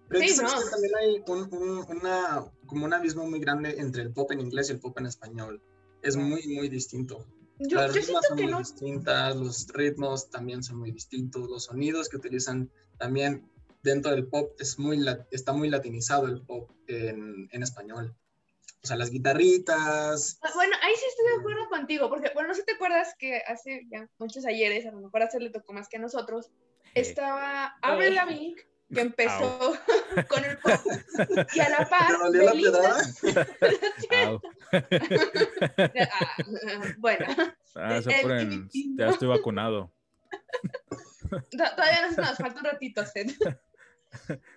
[0.09, 0.49] Pero Sí, no.
[0.49, 4.41] que también hay un, un- una, como un abismo muy grande entre el pop en
[4.41, 5.63] inglés y el pop en español.
[6.03, 7.25] Es muy, muy distinto.
[7.59, 8.59] Yo, Las yo ritmas son que muy no.
[8.59, 13.49] distintas, los ritmos también son muy distintos, los sonidos que utilizan también
[13.83, 18.15] dentro del pop es muy, está muy latinizado el pop en, en español.
[18.83, 22.55] O sea, las guitarritas, Ah, Bueno, ahí sí estoy de acuerdo contigo, porque, bueno, no
[22.55, 25.73] sé si te acuerdas que hace ya muchos ayeres, a lo mejor a le tocó
[25.73, 26.51] más que a nosotros,
[26.95, 28.17] estaba Avril Eh.
[28.17, 28.57] Lavigne,
[28.93, 29.79] que empezó
[30.29, 30.81] con el pop,
[31.55, 32.97] y a la par, ¿te dolió la Belinda?
[34.27, 34.41] Au.
[36.11, 37.27] Ah, bueno,
[37.77, 38.69] Ah, El
[38.99, 39.93] ya estoy vacunado.
[41.31, 41.41] to-
[41.77, 43.31] todavía nos, nos falta un ratito, Seth.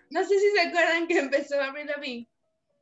[0.09, 2.27] No sé si se acuerdan que empezó Avril Lavigne,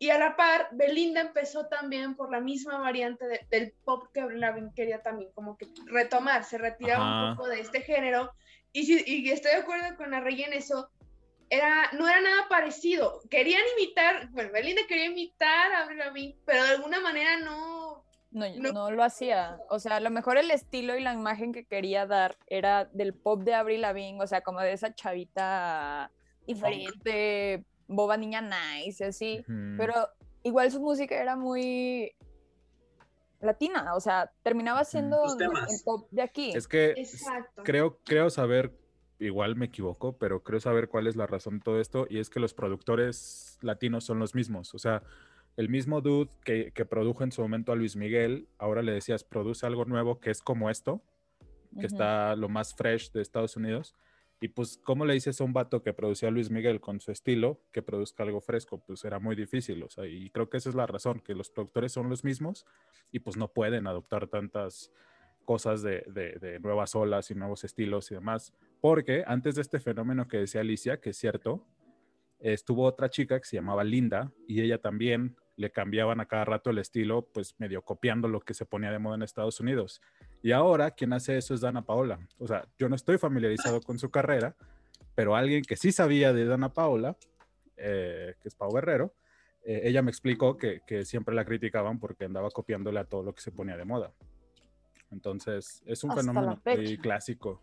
[0.06, 4.20] y a la par, Belinda empezó también por la misma variante de- del pop que
[4.22, 7.32] Avril Lavigne quería también como que retomar, se retiraba Ajá.
[7.32, 8.32] un poco de este género,
[8.72, 10.90] y, si- y estoy de acuerdo con la Rey en eso,
[11.50, 16.64] era, no era nada parecido, querían imitar, bueno, Belinda quería imitar a Avril Lavigne, pero
[16.64, 18.04] de alguna manera no,
[18.36, 18.72] No, No.
[18.72, 19.60] no lo hacía.
[19.70, 23.14] O sea, a lo mejor el estilo y la imagen que quería dar era del
[23.14, 26.10] pop de Avril Lavigne, o sea, como de esa chavita
[26.48, 27.64] diferente,
[27.96, 29.46] boba niña nice, y así.
[29.78, 29.94] Pero
[30.44, 32.16] igual su música era muy
[33.44, 36.52] latina, o sea, terminaba siendo el pop de aquí.
[36.54, 37.64] Es que exacto.
[37.64, 38.74] creo, creo saber,
[39.20, 42.30] igual me equivoco, pero creo saber cuál es la razón de todo esto y es
[42.30, 44.74] que los productores latinos son los mismos.
[44.74, 45.04] O sea,
[45.58, 49.24] el mismo dude que, que produjo en su momento a Luis Miguel, ahora le decías,
[49.24, 51.02] produce algo nuevo que es como esto,
[51.80, 53.96] que está lo más fresh de Estados Unidos.
[54.44, 57.62] Y pues, ¿cómo le dices a un vato que producía Luis Miguel con su estilo
[57.72, 58.78] que produzca algo fresco?
[58.86, 61.50] Pues era muy difícil, o sea, y creo que esa es la razón, que los
[61.50, 62.66] productores son los mismos
[63.14, 64.92] y pues no pueden adoptar tantas
[65.46, 70.28] cosas de- de nuevas olas y nuevos estilos y demás, Porque antes de este fenómeno
[70.28, 71.66] que decía Alicia, que es cierto,
[72.42, 76.70] estuvo otra chica que se llamaba Linda y ella también le cambiaban a cada rato
[76.70, 80.02] el estilo, pues medio copiando lo que se ponía de moda en Estados Unidos.
[80.44, 82.20] Y ahora quien hace eso es Dana Paola.
[82.38, 84.56] O sea, yo no estoy familiarizado con su carrera,
[85.16, 87.16] pero alguien que sí sabía de Dana Paola,
[87.78, 89.14] eh, que es Pau Guerrero,
[89.64, 93.34] eh, ella me explicó que, que, siempre la criticaban porque andaba copiándole a todo lo
[93.34, 94.12] que se ponía de moda.
[95.12, 97.62] Entonces, es un Hasta fenómeno muy clásico.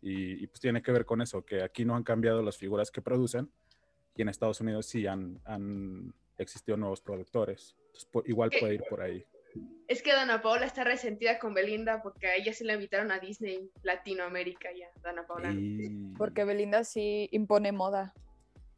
[0.00, 2.92] Y, y, pues tiene que ver con eso, que aquí no han cambiado las figuras
[2.92, 3.50] que producen
[4.14, 7.74] y en Estados Unidos sí han, han existido nuevos productores.
[7.86, 9.24] Entonces, po- igual puede ir por ahí.
[9.88, 13.18] Es que Dana Paola está resentida con Belinda porque a ella se la invitaron a
[13.20, 15.50] Disney Latinoamérica ya, Dana Paola.
[15.52, 16.12] Y...
[16.18, 18.12] Porque Belinda sí impone moda.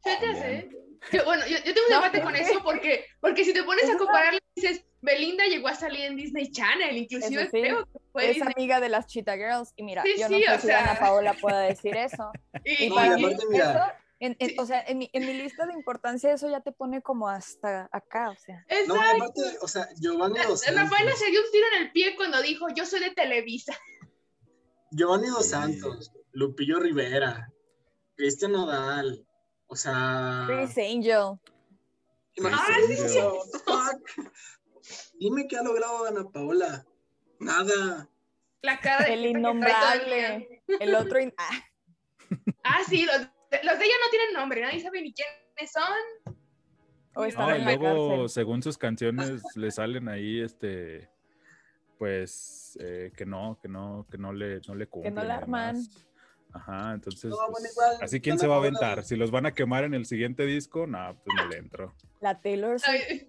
[0.03, 0.69] Te hace.
[1.11, 3.83] Yo, bueno, yo, yo tengo un No, debate con eso porque, porque si te pones
[3.83, 7.61] a Eso está- comparar, dices, Belinda llegó a salir en Disney Channel, inclusive sí.
[7.61, 8.53] creo que fue Es Disney.
[8.55, 9.73] amiga de las Cheetah Girls.
[9.75, 10.79] Y mira, Sí, yo no sí, sé o si sea.
[10.91, 12.31] Ana Paola pueda decir eso.
[12.65, 13.71] Y, Y No, para y mí, aparte, mira.
[13.71, 14.55] eso, en- en- Sí.
[14.59, 17.89] o sea, en mi, en mi lista de importancia, eso ya te pone como hasta
[17.91, 18.65] acá, o sea.
[18.87, 21.19] No, aparte, o sea, Giovanni Dos Santos.
[21.19, 23.77] se dio un tiro en el pie cuando dijo, yo soy de Televisa.
[24.91, 25.47] Giovanni Dos.
[25.49, 27.51] Santos, Lupillo Rivera,
[28.15, 29.25] Cristian Nodal.
[29.67, 30.43] O sea.
[30.47, 31.39] Chris Angel.
[32.35, 32.97] imagínate,
[33.67, 33.91] Ah,
[34.81, 35.11] sí.
[35.19, 36.85] Dime qué ha logrado Ana Paola.
[37.39, 38.09] Nada.
[38.61, 40.63] La cara de El innombrable.
[40.79, 41.19] El otro.
[41.21, 41.49] in- ah,
[42.63, 43.27] Ah, sí, los
[43.63, 46.35] los de ella no tienen nombre, nadie sabe ni quiénes son.
[47.15, 51.09] o están No, y en la luego, según sus canciones, le salen ahí, este,
[51.97, 55.15] pues, eh, que no, que no, que no le, no le cumplen.
[55.15, 55.77] no la y arman.
[56.53, 59.03] Ajá, entonces, No, pues, bueno, igual, así quién se va a aventar.
[59.03, 61.93] Si los van a quemar en el siguiente disco, no, pues no le entro.
[62.19, 63.23] La Taylor Swift.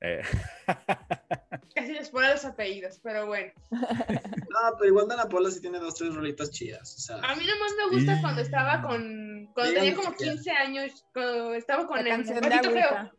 [0.00, 0.22] Eh,
[1.74, 3.52] Casi les pone los apellidos, pero bueno.
[3.70, 3.78] No,
[4.78, 6.94] pero igual Dana Paola sí tiene dos, tres rolitas chidas.
[6.96, 9.50] O sea, A mí nomás me gusta cuando estaba con.
[9.54, 10.32] Cuando tenía como que quiera.
[10.34, 12.88] 15 años, cuando estaba con La el canción de Patito Feo.
[12.88, 13.12] Agüita.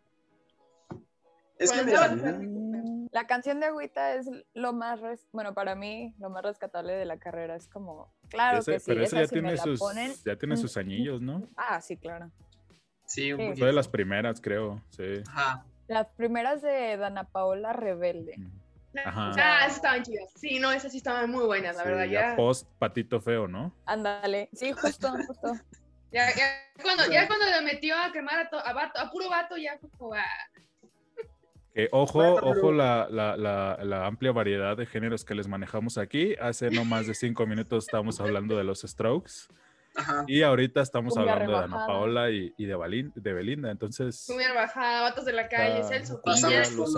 [1.59, 6.13] es que mira, Mm, La canción de Agüita es lo más, res- bueno, para mí,
[6.19, 7.55] lo más rescatable de la carrera.
[7.55, 10.11] Es como, claro ese- que sí, pero ese esa ya si tiene sus, ponen.
[10.25, 11.47] ya tiene sus añillos, ¿no?
[11.55, 12.31] Ah, sí, claro.
[13.05, 13.59] sí, un Sí.
[13.59, 15.23] Fue de las primeras, creo, sí.
[15.27, 15.65] Ajá.
[15.87, 18.35] Las primeras de Dana Paola Rebelde.
[19.05, 19.31] Ajá.
[19.37, 20.29] Ah, esas estaban chidas.
[20.35, 22.05] Sí, no, esas sí estaban muy buenas, la Sí, verdad.
[22.05, 23.71] ya Ya, post patito feo, ¿no?
[23.85, 24.49] Ándale.
[24.53, 25.53] Sí, justo, justo.
[26.11, 26.45] ya, ya
[26.81, 29.77] cuando, ya cuando le metió a quemar a, to- a, vato- a puro vato, ya
[29.79, 30.15] fue como.
[31.73, 36.35] Que ojo, ojo la, la, la, la amplia variedad de géneros que les manejamos aquí.
[36.41, 39.47] Hace no más de cinco minutos estábamos hablando de los Strokes
[39.97, 40.23] Ajá.
[40.27, 41.87] y ahorita estamos Cumbia hablando de Ana rebajada.
[41.87, 43.71] Paola y, y de, Balin- de Belinda.
[43.71, 46.43] Entonces, Subir bajada, vatos de la calle, Celso los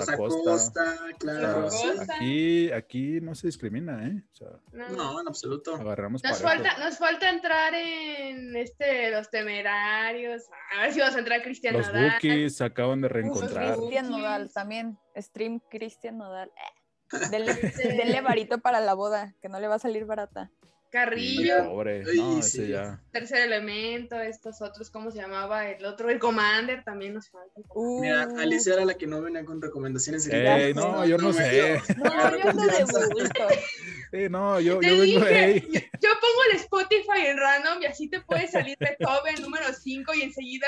[0.09, 0.13] Acosta.
[0.13, 1.61] Acosta, claro.
[1.61, 1.87] Luz sí.
[1.87, 2.15] Acosta.
[2.15, 4.21] aquí, aquí no se discrimina, ¿eh?
[4.31, 4.89] O sea, No.
[4.89, 5.75] No, en absoluto.
[5.75, 6.63] agarramos Nos parejo.
[6.63, 10.43] falta, nos falta entrar en este los temerarios.
[10.77, 12.11] A ver si vamos a entrar Cristian Los Nodal.
[12.11, 13.67] Bookies se acaban de reencontrar.
[13.69, 14.23] los Cristian Bookies.
[14.23, 14.97] Nodal también.
[15.15, 16.49] Stream Cristian Nodal.
[16.49, 16.75] Eh,
[17.31, 17.53] Denle,
[17.97, 20.51] denle varito para la boda, que no le va a salir barata.
[20.89, 22.03] Sí, Carrillo, pobre.
[22.09, 22.61] Ay, No, sí.
[22.61, 22.99] ese ya.
[23.11, 25.69] tercer elemento, estos otros, ¿cómo se llamaba?
[25.69, 27.61] El otro, el Commander también nos falta.
[27.75, 30.27] Uh, Mira, Alicia era la que no venía con recomendaciones.
[30.27, 31.09] Ey, no, sé.
[31.09, 31.49] yo no sé.
[31.51, 31.63] dio.
[32.03, 33.47] no, yo ando de bulto.
[34.11, 37.85] Sí, no, yo, yo vengo dije, de yo, yo pongo el Spotify en random y
[37.85, 40.67] así te puede salir Beethoven número 5 y enseguida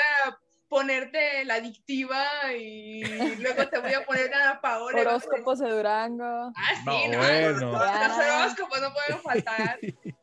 [0.72, 2.24] ponerte la adictiva
[2.58, 3.04] y
[3.36, 4.30] luego te voy a poner
[4.62, 5.02] Paola.
[5.02, 6.24] a poner- Horóscopos de Durango.
[6.24, 7.72] Ah, sí, No, no, bueno.
[7.72, 9.78] Los horóscopos no pueden faltar.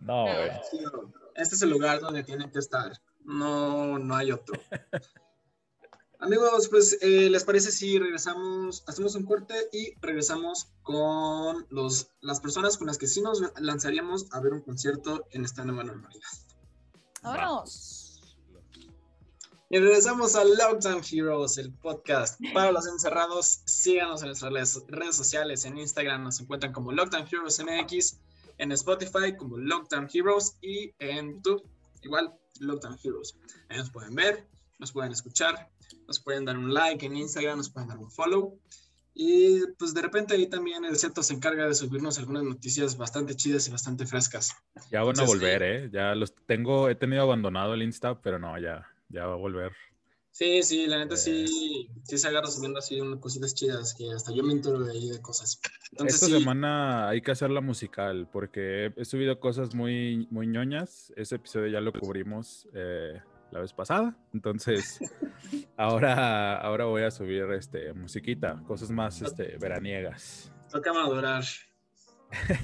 [0.00, 0.26] No.
[0.68, 0.78] Sí,
[1.36, 2.90] Este es el lugar donde tienen que estar.
[3.24, 4.60] No, no hay otro.
[6.18, 12.40] Amigos, pues, eh, ¿les parece si regresamos, hacemos un corte y regresamos con los, las
[12.40, 16.26] personas con las que sí nos lanzaríamos a ver un concierto en esta nueva normalidad?
[17.22, 18.01] Vámonos.
[19.72, 23.62] Y regresamos a Lockdown Heroes, el podcast para los encerrados.
[23.64, 25.64] Síganos en nuestras redes, redes sociales.
[25.64, 28.18] En Instagram nos encuentran como Lockdown Heroes MX,
[28.58, 31.64] en Spotify como Lockdown Heroes y en YouTube
[32.02, 33.34] igual Lockdown Heroes.
[33.70, 34.46] Ahí nos pueden ver,
[34.78, 35.70] nos pueden escuchar,
[36.06, 38.58] nos pueden dar un like en Instagram, nos pueden dar un follow.
[39.14, 43.34] Y pues de repente ahí también el Zeto se encarga de subirnos algunas noticias bastante
[43.36, 44.54] chidas y bastante frescas.
[44.90, 45.90] Ya van a Entonces, volver, ¿eh?
[45.90, 49.72] Ya los tengo, he tenido abandonado el Insta, pero no, ya, ya va a volver.
[50.32, 54.32] Sí, sí, la neta sí, sí se agarra subiendo así unas cositas chidas que hasta
[54.32, 55.60] yo me entero de ahí de cosas.
[55.90, 60.46] Entonces Esta sí, semana hay que hacerla musical porque he, he subido cosas muy, muy
[60.46, 61.12] ñoñas.
[61.16, 63.20] Ese episodio ya lo cubrimos eh,
[63.50, 64.16] la vez pasada.
[64.32, 65.00] Entonces,
[65.76, 70.50] ahora, ahora voy a subir este, musiquita, cosas más este, veraniegas.
[70.70, 71.44] toca madurar.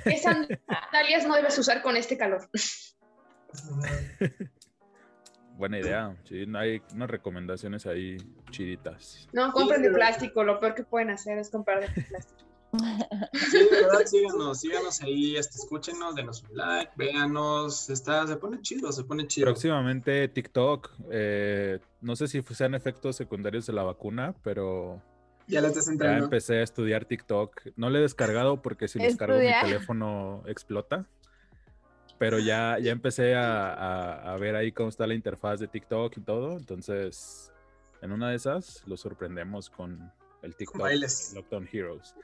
[0.04, 2.48] ¿Qué sandalias no debes usar con este calor?
[5.58, 6.16] Buena idea.
[6.22, 8.16] Sí, no hay unas recomendaciones ahí
[8.50, 9.28] chiditas.
[9.32, 10.44] No, compren de plástico.
[10.44, 12.44] Lo peor que pueden hacer es comprar de plástico.
[13.50, 18.60] Sí, de verdad, síganos, síganos ahí, este, escúchenos, denos un like, véanos, está, se pone
[18.60, 19.46] chido, se pone chido.
[19.46, 25.00] Próximamente TikTok, eh, no sé si sean efectos secundarios de la vacuna, pero
[25.46, 26.24] ya lo estás ya entrando.
[26.24, 27.68] empecé a estudiar TikTok.
[27.76, 31.06] No le he descargado porque si lo descargo mi teléfono explota.
[32.18, 36.16] Pero ya, ya empecé a, a- a ver ahí cómo está la interfaz de TikTok
[36.16, 36.56] y todo.
[36.56, 37.52] Entonces,
[38.02, 41.32] en una de esas lo sorprendemos con el TikTok bailes.
[41.34, 42.14] Lockdown Heroes.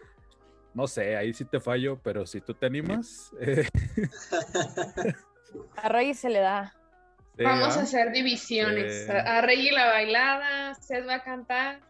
[0.75, 3.69] No sé, ahí sí te fallo, pero si tú te animas, eh,
[5.77, 6.75] A Rey se le da.
[7.37, 7.81] sí, Vamos ¿ah?
[7.81, 9.05] a hacer divisiones.
[9.07, 9.11] Sí.
[9.13, 11.81] A, a Rey la bailada, Seth va a cantar,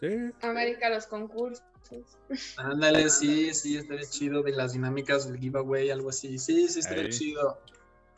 [0.00, 0.08] Sí,
[0.42, 1.64] América los concursos.
[2.56, 6.38] Ándale, sí, sí, estaría chido de las dinámicas del giveaway, algo así.
[6.38, 7.10] Sí, sí, estaría Ahí.
[7.10, 7.60] chido.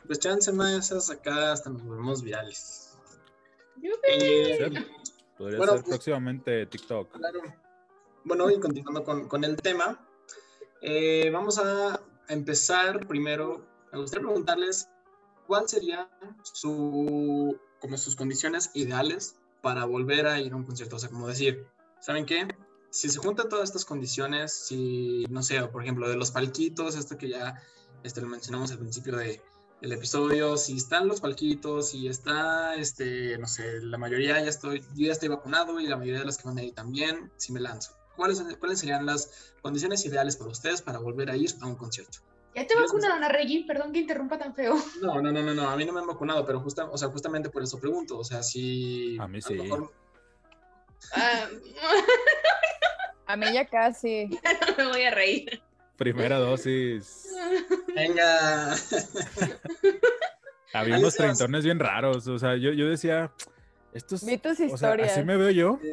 [0.06, 2.96] Pues chance más esas acá hasta nos volvemos virales.
[3.76, 3.96] Yupi.
[4.08, 4.86] Eh,
[5.36, 7.12] podría Bueno, ser pues- próximamente TikTok.
[7.12, 7.40] Claro.
[8.24, 10.04] Bueno, y continuando con, con el tema,
[10.80, 13.66] eh, vamos a empezar primero.
[13.92, 14.88] Me gustaría preguntarles
[15.46, 16.08] cuál sería
[16.42, 20.96] su, como sus condiciones ideales para volver a ir a un concierto.
[20.96, 21.66] O sea, como decir,
[22.00, 22.48] ¿saben qué?
[22.96, 27.18] Si se juntan todas estas condiciones, si, no sé, por ejemplo, de los palquitos, esto
[27.18, 27.62] que ya
[28.02, 29.42] este, lo mencionamos al principio de,
[29.82, 34.80] del episodio, si están los palquitos, si está, este, no sé, la mayoría ya estoy,
[34.94, 37.52] yo ya estoy vacunado y la mayoría de los que van a ir también, si
[37.52, 37.92] me lanzo.
[38.16, 42.20] ¿Cuáles, ¿Cuáles serían las condiciones ideales para ustedes para volver a ir a un concierto?
[42.54, 43.66] ¿Ya te vacunaron a Reggie?
[43.66, 44.74] Perdón que interrumpa tan feo.
[45.02, 47.08] No, no, no, no, no, a mí no me han vacunado, pero justa, o sea,
[47.08, 49.18] justamente por eso pregunto, o sea, si...
[49.20, 49.52] A mí lo sí.
[49.54, 49.92] mejor-
[51.14, 51.46] Ah,
[53.26, 54.26] A mí ya casi.
[54.26, 54.38] no
[54.84, 55.60] me voy a reír.
[55.96, 57.28] Primera dosis.
[57.94, 58.74] Venga.
[60.72, 62.26] Había unos treintones bien raros.
[62.28, 63.32] O sea, yo, yo decía,
[63.94, 64.24] estos.
[64.24, 65.12] Vi tus O sea, historias.
[65.12, 65.78] así me veo yo.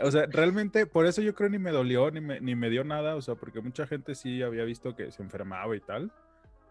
[0.00, 2.84] O sea, realmente, por eso yo creo ni me dolió, ni me, ni me dio
[2.84, 3.16] nada.
[3.16, 6.12] O sea, porque mucha gente sí había visto que se enfermaba y tal.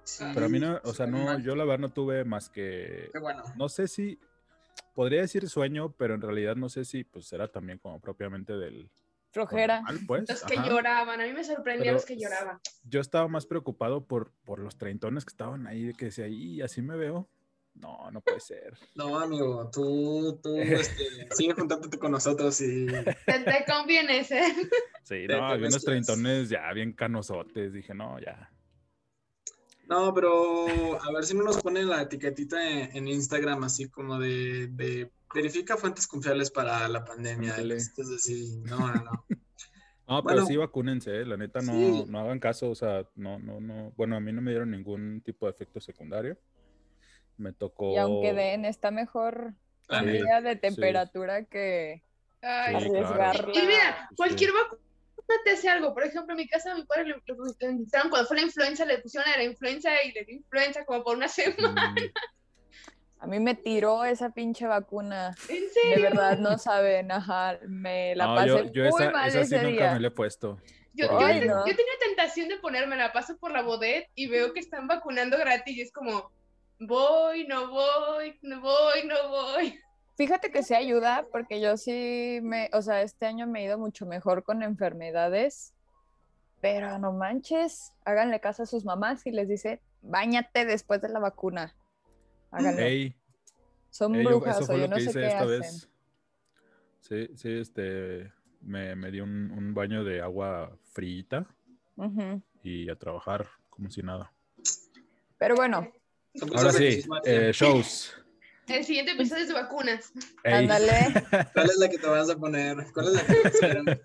[0.03, 3.09] sí, Pero a mí no, o sea, no, yo la verdad no tuve más que.
[3.11, 3.43] Qué bueno.
[3.57, 4.17] No sé si.
[4.93, 8.89] Podría decir sueño, pero en realidad no sé si pues era también como propiamente del.
[9.31, 9.81] Flojera.
[9.81, 10.29] normal, pues.
[10.29, 10.69] Los que ajá.
[10.69, 12.59] lloraban, a mí me sorprendían Pero los que lloraban.
[12.83, 16.61] Yo estaba más preocupado por, por los treintones que estaban ahí, de que decía, y
[16.61, 17.29] así me veo.
[17.79, 18.73] No, no puede ser.
[18.95, 22.87] No, amigo, tú, tú, este, sigue juntándote con nosotros y...
[22.87, 24.51] Te, te conviene ser.
[25.03, 27.73] Sí, no, había unos treintones ya bien canosotes.
[27.73, 28.51] Dije, no, ya.
[29.87, 34.19] No, pero a ver si no nos ponen la etiquetita en, en Instagram así como
[34.19, 37.55] de, de verifica fuentes confiables para la pandemia.
[37.57, 37.93] Es
[38.65, 39.25] no, no, no.
[40.09, 40.37] No, Bueno.
[40.37, 42.05] pero sí vacúnense, eh, la neta no, Sí.
[42.07, 43.91] no hagan caso, o sea, no, no, no.
[43.97, 46.37] Bueno, a mí no me dieron ningún tipo de efecto secundario.
[47.35, 47.91] Me tocó.
[47.91, 49.53] Y aunque den, está mejor
[49.89, 52.03] La Sí, medida de temperatura que
[52.41, 53.07] Ay, Sí, claro.
[53.07, 53.53] arriesgarla.
[53.53, 54.81] Y mira, cualquier vacuna
[55.43, 55.93] te hace algo.
[55.93, 58.43] Por ejemplo, en mi casa, a mi padre le, le, le inyectaron cuando fue la
[58.43, 61.91] influenza, le pusieron a la influenza y le dio influenza como por una semana.
[61.91, 65.35] Mm, A mí me tiró esa pinche vacuna.
[65.49, 66.03] ¿En De serio?
[66.03, 69.55] verdad, no saben, ajá, me la no, pasé yo, yo muy esa, mal esa sí
[69.55, 69.93] ese nunca día.
[69.93, 70.59] me la he puesto.
[70.93, 71.57] Yo, yo, Ay, no.
[71.67, 75.75] yo tenía tentación de ponérmela, paso por la bodet y veo que están vacunando gratis
[75.77, 76.31] y es como,
[76.79, 79.79] voy, no voy, no voy, no voy.
[80.17, 83.77] Fíjate que sí ayuda, porque yo sí me, o sea, este año me he ido
[83.77, 85.75] mucho mejor con enfermedades,
[86.59, 91.19] pero no manches, háganle caso a sus mamás y les dice, bañate después de la
[91.19, 91.75] vacuna.
[92.49, 92.81] Háganlo.
[92.81, 93.15] Ey,
[93.91, 95.43] Son ey, yo- brujas eso o fue yo lo no que sé hice qué esta
[95.43, 95.59] hacen.
[95.59, 95.89] vez.
[97.01, 101.45] Sí, sí, este, me, me di un, un baño de agua frita
[101.95, 102.41] Ujú.
[102.63, 104.33] y a trabajar como si nada.
[105.37, 105.87] Pero bueno,
[106.55, 108.15] Ahora sí, eh, shows.
[108.67, 110.11] El siguiente episodio es de vacunas.
[110.43, 110.53] Ey.
[110.53, 110.91] ándale.
[111.53, 112.75] ¿Cuál es la que te vas a poner?
[112.93, 113.85] ¿Cuál es la que te esperan?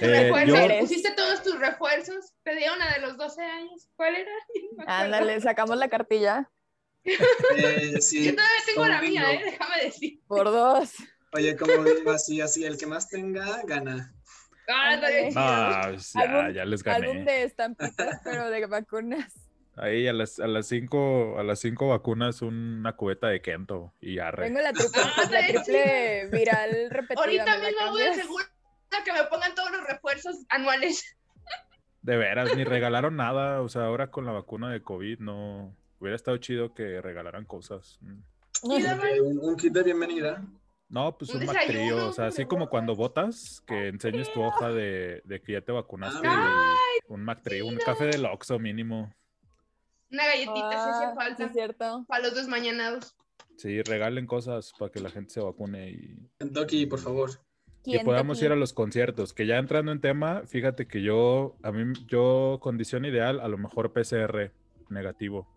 [0.00, 0.80] Eh, Refuerzo, yo- Eres.
[0.82, 2.34] ¿Pusiste todos tus refuerzos?
[2.44, 3.88] Te dieron una de los 12 años.
[3.96, 4.30] ¿Cuál era?
[4.76, 4.84] No.
[4.86, 6.50] Ándale, sacamos la cartilla
[7.04, 8.26] Eh, sí.
[8.26, 9.32] Yo todavía tengo la mía.
[9.32, 9.40] ¿eh?
[9.46, 10.20] Déjame decir.
[10.26, 10.92] por dos.
[11.32, 14.14] Oye, como digo así, así, el que más tenga, gana.
[14.68, 15.00] Ah.
[15.36, 17.24] Ah, pues ya, ya les gané.
[17.24, 19.32] de estampitas, pero de vacunas.
[19.80, 24.18] Ahí a las, a las cinco, a las cinco vacunas una cubeta de Kento y
[24.18, 24.46] arre.
[24.46, 27.20] Tengo la triple, Ah, la triple viral repetida.
[27.20, 28.46] Ahorita ¿me la mismo voy a asegurar
[29.04, 31.16] que me pongan todos los refuerzos anuales.
[32.02, 33.60] De veras, ni regalaron nada.
[33.60, 37.98] O sea, ahora con la vacuna de COVID no hubiera estado chido que regalaran cosas.
[38.00, 38.22] Mm.
[38.62, 40.42] Un, un kit de bienvenida.
[40.88, 45.20] No, pues Un un o sea, así como cuando votas, que enseñes tu hoja de,
[45.24, 46.26] de que ya te vacunaste.
[46.26, 49.12] y un McTrio, un café del Oxxo mínimo.
[50.10, 51.44] Una galletita si hace Ah, sí, falta.
[51.44, 52.04] es cierto.
[52.08, 53.16] Para los desmañanados.
[53.56, 57.30] Sí, regalen cosas para que la gente se vacune y, Kentucky, por favor.
[57.84, 59.32] y ¿Quién podamos ir a los conciertos.
[59.32, 63.58] Que ya entrando en tema, fíjate que yo, a mí, yo, condición ideal, a lo
[63.58, 64.52] mejor PCR
[64.90, 65.48] negativo.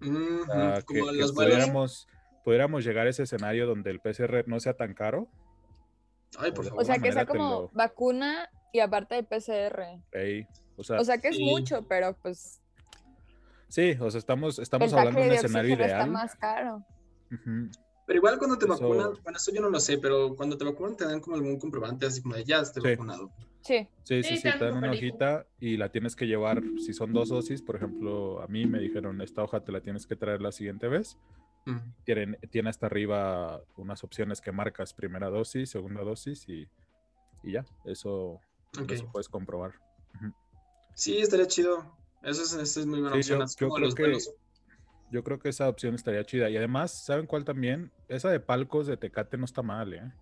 [0.00, 0.04] O
[0.46, 2.08] sea, que, como que los pudiéramos,
[2.44, 5.28] pudiéramos llegar a ese escenario donde el PCR no sea tan caro.
[6.38, 6.82] Ay, por O favor.
[6.82, 10.00] O sea, que sea como lo- vacuna y aparte de PCR.
[10.12, 10.46] ey,
[10.76, 11.44] o sea, O sea, que es Sí.
[11.44, 12.59] mucho, pero pues
[13.70, 16.10] sí, o sea, estamos, estamos el hablando de un escenario oxígeno está ideal.
[16.10, 16.84] más caro.
[17.32, 17.70] Ujú.
[18.06, 20.64] Pero igual cuando te Eso- vacunan, bueno, eso yo no lo sé, pero cuando te
[20.64, 22.88] vacunan te dan como algún comprobante así como de ya esté Sí.
[22.90, 23.30] vacunado.
[23.62, 23.86] Sí.
[24.04, 26.62] Sí, sí, Sí, sí, te dan dan un una hojita y la tienes que llevar,
[26.84, 30.06] si son dos dosis, por ejemplo, a mí me dijeron, esta hoja te la tienes
[30.06, 31.16] que traer la siguiente vez.
[32.04, 36.66] Tienen, tiene hasta arriba unas opciones que marcas primera dosis, segunda dosis y,
[37.44, 38.40] y ya, eso,
[38.80, 38.90] Ok.
[38.90, 39.74] eso puedes comprobar.
[40.94, 41.96] Sí, estaría chido.
[42.22, 43.48] Eso es, eso es muy buena Sí, opción.
[43.58, 44.18] yo- creo los que-.
[45.10, 46.48] Yo creo que esa opción estaría chida.
[46.50, 47.90] Y además, ¿saben cuál también?
[48.08, 50.12] Esa de palcos de Tecate no está mal, ¿eh?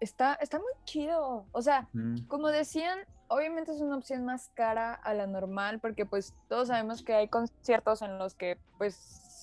[0.00, 1.46] Está, está muy chido.
[1.52, 6.06] O sea, Mm, como decían, obviamente es una opción más cara a la normal porque
[6.06, 8.94] pues todos sabemos que hay conciertos en los que pues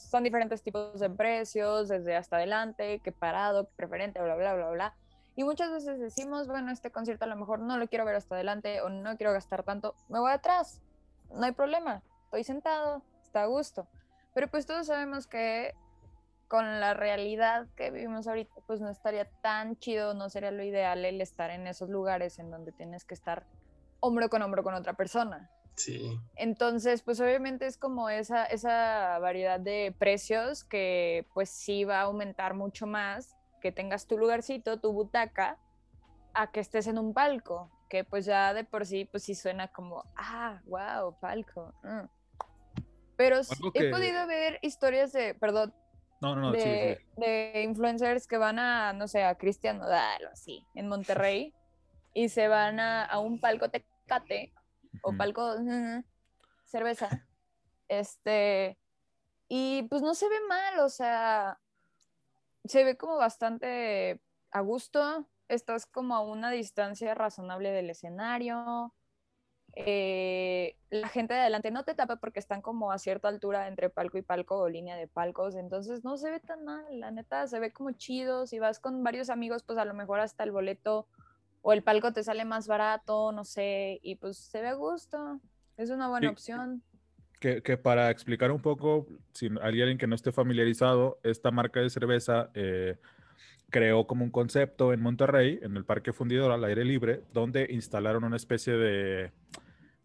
[0.09, 4.69] son diferentes tipos de precios, desde hasta adelante, que parado, que preferente, bla, bla, bla,
[4.71, 4.95] bla.
[5.35, 8.35] Y muchas veces decimos, bueno, este concierto a lo mejor no lo quiero ver hasta
[8.35, 10.81] adelante o no quiero gastar tanto, me voy atrás,
[11.33, 13.87] no hay problema, estoy sentado, está a gusto.
[14.33, 15.73] Pero pues todos sabemos que
[16.47, 21.03] con la realidad que vivimos ahorita, pues no estaría tan chido, no sería lo ideal
[21.05, 23.45] el estar en esos lugares en donde tienes que estar
[23.99, 25.49] hombro con hombro con otra persona.
[25.75, 26.17] Sí.
[26.35, 32.03] Entonces, pues obviamente es como esa, esa variedad de precios que pues sí va a
[32.03, 35.57] aumentar mucho más que tengas tu lugarcito, tu butaca,
[36.33, 39.67] a que estés en un palco, que pues ya de por sí pues sí suena
[39.69, 41.73] como, ah, wow, palco.
[41.83, 42.07] mm".
[43.17, 45.73] Pero Algo he que- podido ver historias de, perdón,
[46.21, 47.21] No, no, no, de, sí, sí.
[47.21, 51.53] de influencers que van a, no sé, a Cristian Nodal o así, en Monterrey,
[52.13, 54.53] y se van a, a un palco tecate
[55.01, 55.17] o Ujú.
[55.17, 56.03] palco mm,
[56.65, 57.09] cerveza,
[57.87, 58.77] este,
[59.47, 61.59] y pues no se ve mal, o sea,
[62.65, 64.19] se ve como bastante
[64.51, 68.93] a gusto, estás como a una distancia razonable del escenario,
[69.77, 73.89] eh, la gente de adelante no te tapa porque están como a cierta altura entre
[73.89, 77.45] palco y palco o línea de palcos, entonces no se ve tan mal, la neta
[77.47, 80.51] se ve como chido, si vas con varios amigos pues a lo mejor hasta el
[80.51, 81.07] boleto
[81.61, 85.41] o el palco te sale más barato, no sé, y pues se ve a gusto,
[85.77, 86.33] es una buena Sí.
[86.33, 86.83] opción.
[87.41, 91.89] Que, que para explicar un poco, si alguien que no esté familiarizado, esta marca de
[91.89, 92.97] cerveza eh,
[93.69, 98.23] creó como un concepto en Monterrey, en el Parque Fundidor al aire libre, donde instalaron
[98.23, 99.31] una especie de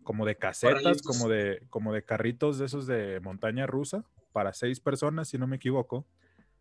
[0.02, 4.80] como de casetas, como de, como de carritos de esos de montaña rusa para seis
[4.80, 6.06] personas, si no me equivoco.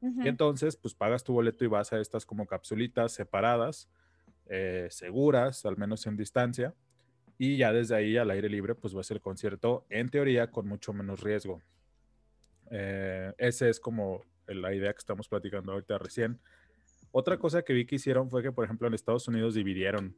[0.01, 3.89] Y entonces, pues pagas tu boleto y vas a estas como capsulitas separadas,
[4.45, 6.73] eh, seguras, al menos en distancia.
[7.37, 10.51] Y ya desde ahí al aire libre, pues va a ser el concierto, en teoría,
[10.51, 11.61] con mucho menos riesgo.
[12.71, 16.39] Eh, esa es como la idea que estamos platicando ahorita recién.
[17.11, 20.15] Otra cosa que vi que hicieron fue que, por ejemplo, en Estados Unidos dividieron,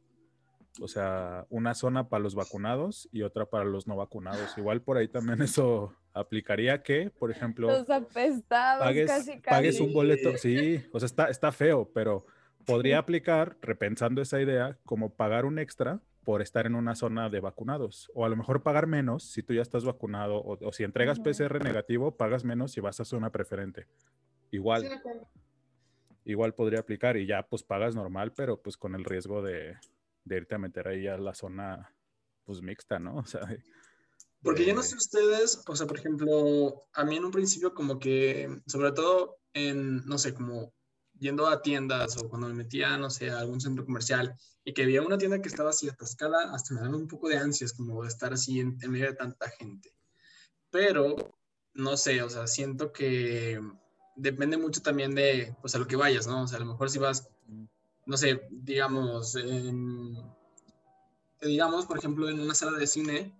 [0.80, 4.56] o sea, una zona para los vacunados y otra para los no vacunados.
[4.58, 9.40] Igual por ahí también eso aplicaría que, por ejemplo, Los apestados, pagues, casi, casi.
[9.42, 12.26] pagues un boleto, sí, o sea, está, está feo, pero
[12.66, 12.98] podría Sí.
[13.00, 18.08] aplicar, repensando esa idea, como pagar un extra por estar en una zona de vacunados,
[18.14, 21.18] o a lo mejor pagar menos si tú ya estás vacunado, o, o si entregas.
[21.18, 23.86] PCR negativo, pagas menos si vas a zona preferente.
[24.52, 24.88] Igual, Sí.
[26.24, 29.76] Igual podría aplicar y ya pues pagas normal, pero pues con el riesgo de,
[30.24, 31.94] de irte a meter ahí a la zona
[32.44, 33.16] pues mixta, ¿no?
[33.16, 33.42] O sea,
[34.42, 37.98] Porque yo no sé ustedes, o sea, por ejemplo, a mí en un principio como
[37.98, 40.72] que, sobre todo en, no sé, como
[41.18, 44.82] yendo a tiendas o cuando me metía, no sé, a algún centro comercial y que
[44.82, 48.02] había una tienda que estaba así atascada, hasta me daba un poco de ansias como
[48.02, 49.94] de estar así en, en medio de tanta gente.
[50.70, 51.38] Pero,
[51.74, 53.60] no sé, o sea, siento que
[54.16, 56.42] depende mucho también de, pues, a lo que vayas, ¿no?
[56.42, 57.28] O sea, a lo mejor si vas,
[58.06, 60.16] no sé, digamos, en,
[61.40, 63.34] digamos, por ejemplo, en una sala de cine,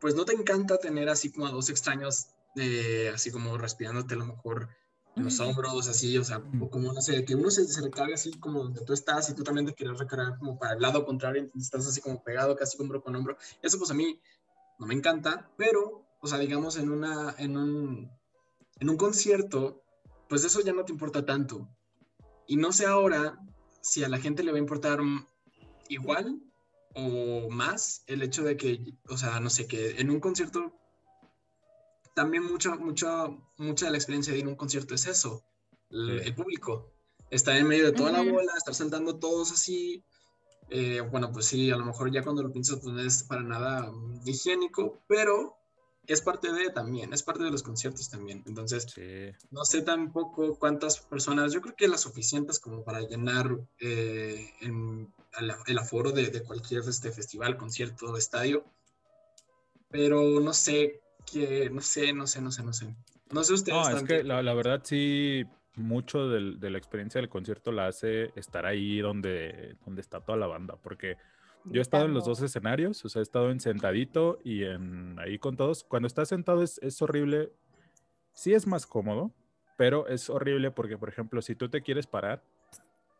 [0.00, 4.18] pues no te encanta tener así como a dos extraños, eh, así como respirándote a
[4.18, 4.68] lo mejor
[5.16, 8.14] en los hombros, así, o sea, o como, no sé, que uno se, se recargue
[8.14, 11.06] así como donde tú estás y tú también te quieres recargar como para el lado
[11.06, 13.36] contrario, entonces estás así como pegado casi hombro con hombro.
[13.62, 14.20] Eso pues a mí
[14.78, 18.10] no me encanta, pero, o sea, digamos en, una, en, un,
[18.80, 19.83] en un concierto,
[20.28, 21.68] pues eso ya no te importa tanto.
[22.46, 23.38] Y no sé ahora
[23.80, 25.00] si a la gente le va a importar
[25.88, 26.40] igual
[26.94, 30.72] o más el hecho de que, o sea, no sé, que en un concierto,
[32.14, 35.44] también mucho, mucho, mucha de la experiencia de ir a un concierto es eso,
[35.90, 36.92] el, público.
[37.30, 40.04] Estar en medio de toda la bola, estar saltando todos así.
[40.70, 43.42] eh, bueno, pues sí, a lo mejor ya cuando lo piensas, pues no es para
[43.42, 43.92] nada
[44.24, 45.56] higiénico, pero
[46.06, 48.42] es parte de también, es parte de los conciertos también.
[48.46, 49.30] Entonces, Sí.
[49.50, 55.12] no sé tampoco cuántas personas, yo creo que las suficientes como para llenar eh, en-
[55.40, 58.64] el, el aforo de, de cualquier este, festival, concierto, estadio.
[59.90, 61.00] Pero no sé,
[61.30, 62.94] que, no sé, no sé, no sé, no sé.
[63.30, 63.88] No sé ustedes.
[63.88, 65.44] No, es que la, la verdad sí,
[65.76, 70.38] mucho del- de la experiencia del concierto la hace estar ahí donde, donde está toda
[70.38, 71.16] la banda, porque
[71.64, 75.18] yo he estado en los dos escenarios, o sea, he estado en sentadito y en
[75.18, 75.84] ahí con todos.
[75.84, 77.52] Cuando estás sentado es, es horrible,
[78.32, 79.32] sí es más cómodo,
[79.76, 82.42] pero es horrible porque, por ejemplo, si tú te quieres parar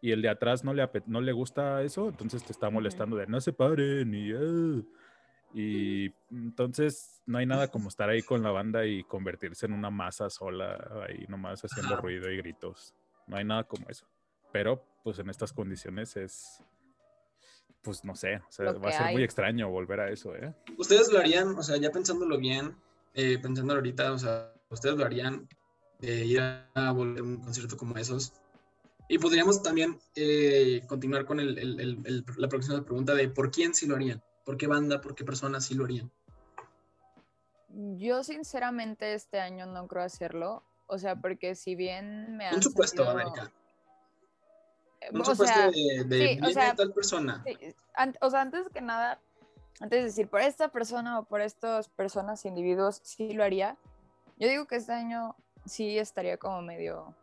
[0.00, 3.26] y el de atrás no le, no le gusta eso, entonces te está molestando de
[3.26, 4.32] no se paren y...
[4.32, 4.82] "Ah".
[5.56, 9.88] Y entonces no hay nada como estar ahí con la banda y convertirse en una
[9.88, 12.92] masa sola, ahí nomás haciendo ruido y gritos.
[13.28, 14.04] No hay nada como eso.
[14.52, 16.60] Pero pues en estas condiciones es,
[17.84, 20.52] pues no sé, o sea, va a ser muy extraño volver a eso, ¿eh?
[20.78, 22.74] Ustedes lo harían, o sea, ya pensándolo bien,
[23.14, 25.46] eh, pensándolo ahorita, o sea, ustedes lo harían
[26.00, 28.32] de ir a volver a un concierto como esos.
[29.06, 33.50] Y podríamos también eh, continuar con el- el- el- el- la próxima pregunta de por
[33.50, 36.10] quién sí lo harían, por qué banda, por qué personas sí lo harían.
[37.98, 40.62] Yo sinceramente este año no creo hacerlo.
[40.86, 43.52] O sea, porque si bien me han Un supuesto, salido- América.
[45.12, 47.42] Un o sea, de, de sí, o sea, tal persona.
[47.44, 47.58] sí,
[47.94, 49.20] an- o sea, antes que nada,
[49.80, 53.76] antes de decir por esta persona o por estas personas, individuos, sí lo haría.
[54.38, 55.36] Yo digo que este año
[55.66, 57.14] sí estaría como medio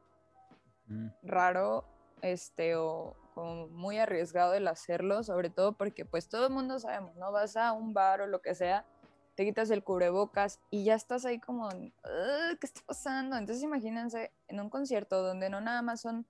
[0.88, 1.07] Mm.
[1.23, 1.86] raro,
[2.21, 7.15] este, o como muy arriesgado el hacerlo, sobre todo porque pues todo el mundo sabemos,
[7.15, 7.32] ¿no?
[7.32, 8.86] Vas a un bar o lo que sea,
[9.36, 13.38] te quitas el cubrebocas y ya estás ahí como, "Ugh, ¿qué está pasando?
[13.38, 16.27] Entonces imagínense en un concierto donde no nada más son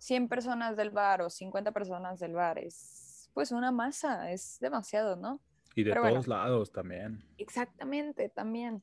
[0.00, 5.14] 100 personas del bar o 50 personas del bar, es pues una masa, es demasiado,
[5.16, 5.40] ¿no?
[5.74, 6.14] Y de Pero bueno.
[6.16, 7.22] todos lados también.
[7.38, 8.82] Exactamente, también.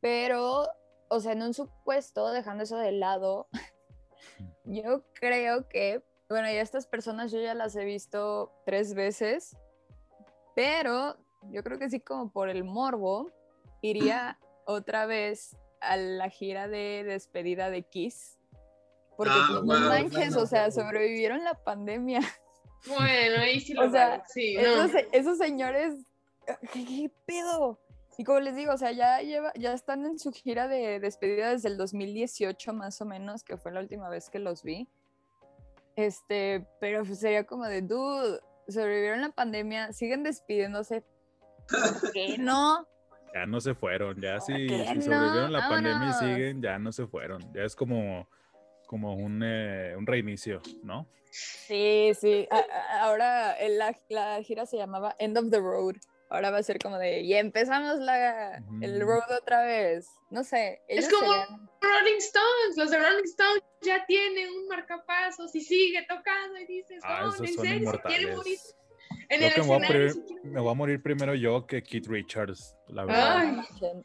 [0.00, 0.66] Pero,
[1.08, 3.48] o sea, en un supuesto, dejando eso de lado,
[4.64, 9.56] yo creo que, bueno, ya estas personas yo ya las he visto tres veces,
[10.56, 11.16] pero
[11.50, 13.30] yo creo que sí como por el morbo,
[13.82, 18.38] iría otra vez a la gira de despedida de Kiss.
[19.16, 20.42] Porque Ah, pues, no manches, claro.
[20.42, 22.20] o sea, sobrevivieron la pandemia.
[22.86, 24.62] Bueno, ahí sí lo O sea, sí, no.
[24.62, 25.94] esos, se- esos señores,
[26.72, 27.78] ¿qué, qué pedo?
[28.18, 31.50] Y como les digo, o sea, ya, lleva, ya están en su gira de despedida
[31.50, 34.88] desde el 2018 más o menos, que fue la última vez que los vi.
[35.96, 41.04] Este, pero pues sería como de, dude, sobrevivieron la pandemia, siguen despidiéndose.
[41.68, 42.86] ¿Por qué no?
[43.34, 45.02] Ya no se fueron, ya si, si no?
[45.02, 46.18] sobrevivieron la pandemia y Vámonos.
[46.18, 47.40] siguen, ya no se fueron.
[47.54, 48.28] Ya es como,
[48.92, 51.06] como un, eh, un reinicio, ¿no?
[51.30, 52.46] Sí, sí.
[52.50, 55.94] a- a- ahora el- la, la gira se llamaba End of the Road.
[56.28, 60.06] Ahora va a ser como de, y empezamos la, el road otra vez.
[60.30, 60.82] No sé.
[60.88, 66.02] Es como- serían- Rolling Stones, los de Rolling Stones ya tienen un marcapasos y sigue
[66.06, 68.58] tocando y dices, Ah, oh, esos ¿en son serio se quiere morir.
[69.28, 70.24] En el que me voy, a escenario?
[70.44, 73.36] me voy a morir primero yo que Keith Richards, la verdad.
[73.38, 73.56] Ay.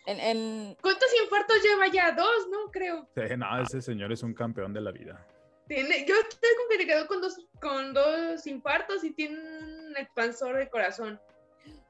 [0.06, 2.12] En, en- ¿Cuántos infartos lleva ya?
[2.12, 2.72] Dos, ¿no?
[2.72, 3.08] Creo.
[3.16, 5.26] Sí, no, ese señor es un campeón de la vida.
[5.68, 10.58] Tiene, yo tengo que le quedó con dos, con dos infartos y tiene un expansor
[10.58, 11.20] de corazón.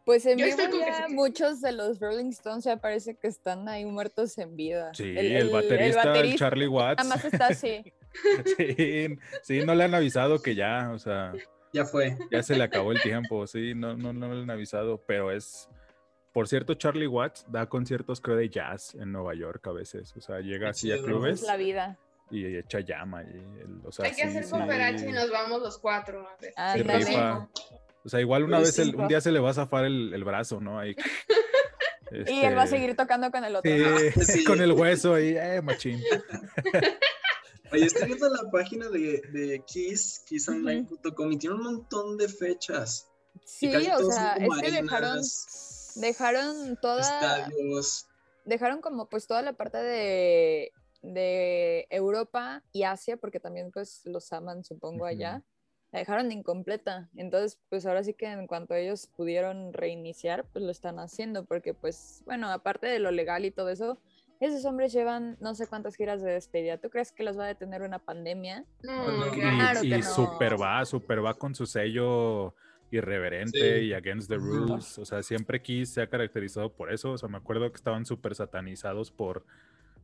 [0.04, 3.70] pues en vivo estoy con ya muchos de los Rolling Stones ya parece que están
[3.70, 4.92] ahí muertos en vida.
[4.96, 7.04] Sí, el, baterista, el Charlie Watts.
[7.04, 7.94] Nada más está así.
[8.58, 11.34] sí, sí, no le han avisado que ya, o sea,
[11.74, 12.18] Ya fue.
[12.32, 15.70] ya se le acabó el tiempo, sí, no, no, no le han avisado, pero es,
[16.34, 20.22] por cierto, Charlie Watts da conciertos creo de jazz en Nueva York a veces, o
[20.22, 21.98] sea, llega así a clubes Es la vida.
[22.32, 23.28] y echa llama, y
[23.60, 26.28] el- o sea, Hay que sí, hacer sí, cooperacha y nos vamos los cuatro.
[26.56, 26.84] A ver.
[26.84, 27.06] sí Ándale.
[27.06, 27.48] rifa.
[28.06, 30.14] O sea, igual una vez, sí, el- un día se le va a zafar el,
[30.14, 30.80] el brazo, ¿no?
[30.80, 30.96] Ahí,
[32.10, 33.70] Y él va a este, seguir tocando con el otro.
[33.70, 34.44] Sí, Sí.
[34.46, 36.02] con el hueso ahí, eh, machín.
[37.72, 43.10] Oye, estoy viendo la página de, de Kiss, kissonline.com, y tiene un montón de fechas.
[43.46, 45.22] Sí, o sea, es que dejaron,
[45.96, 48.08] dejaron toda, estadios.
[48.46, 54.32] dejaron como pues toda la parte de, de Europa y Asia, porque también pues los
[54.34, 55.44] aman, supongo, allá.
[55.92, 57.10] La dejaron incompleta.
[57.16, 61.74] Entonces, pues ahora sí que en cuanto ellos pudieron reiniciar, pues lo están haciendo, porque
[61.74, 63.98] pues, bueno, aparte de lo legal y todo eso,
[64.40, 66.78] Esos hombres llevan no sé cuántas giras de despedida.
[66.78, 68.66] ¿Tú crees que los va a detener una pandemia?
[68.84, 70.04] No, No, Y, Claro y que no.
[70.04, 72.54] super va, super va con su sello
[72.92, 73.86] irreverente Sí.
[73.88, 74.98] y against the rules.
[74.98, 77.12] O sea, siempre Kiss se ha caracterizado por eso.
[77.12, 79.46] O sea, me acuerdo que estaban súper satanizados por,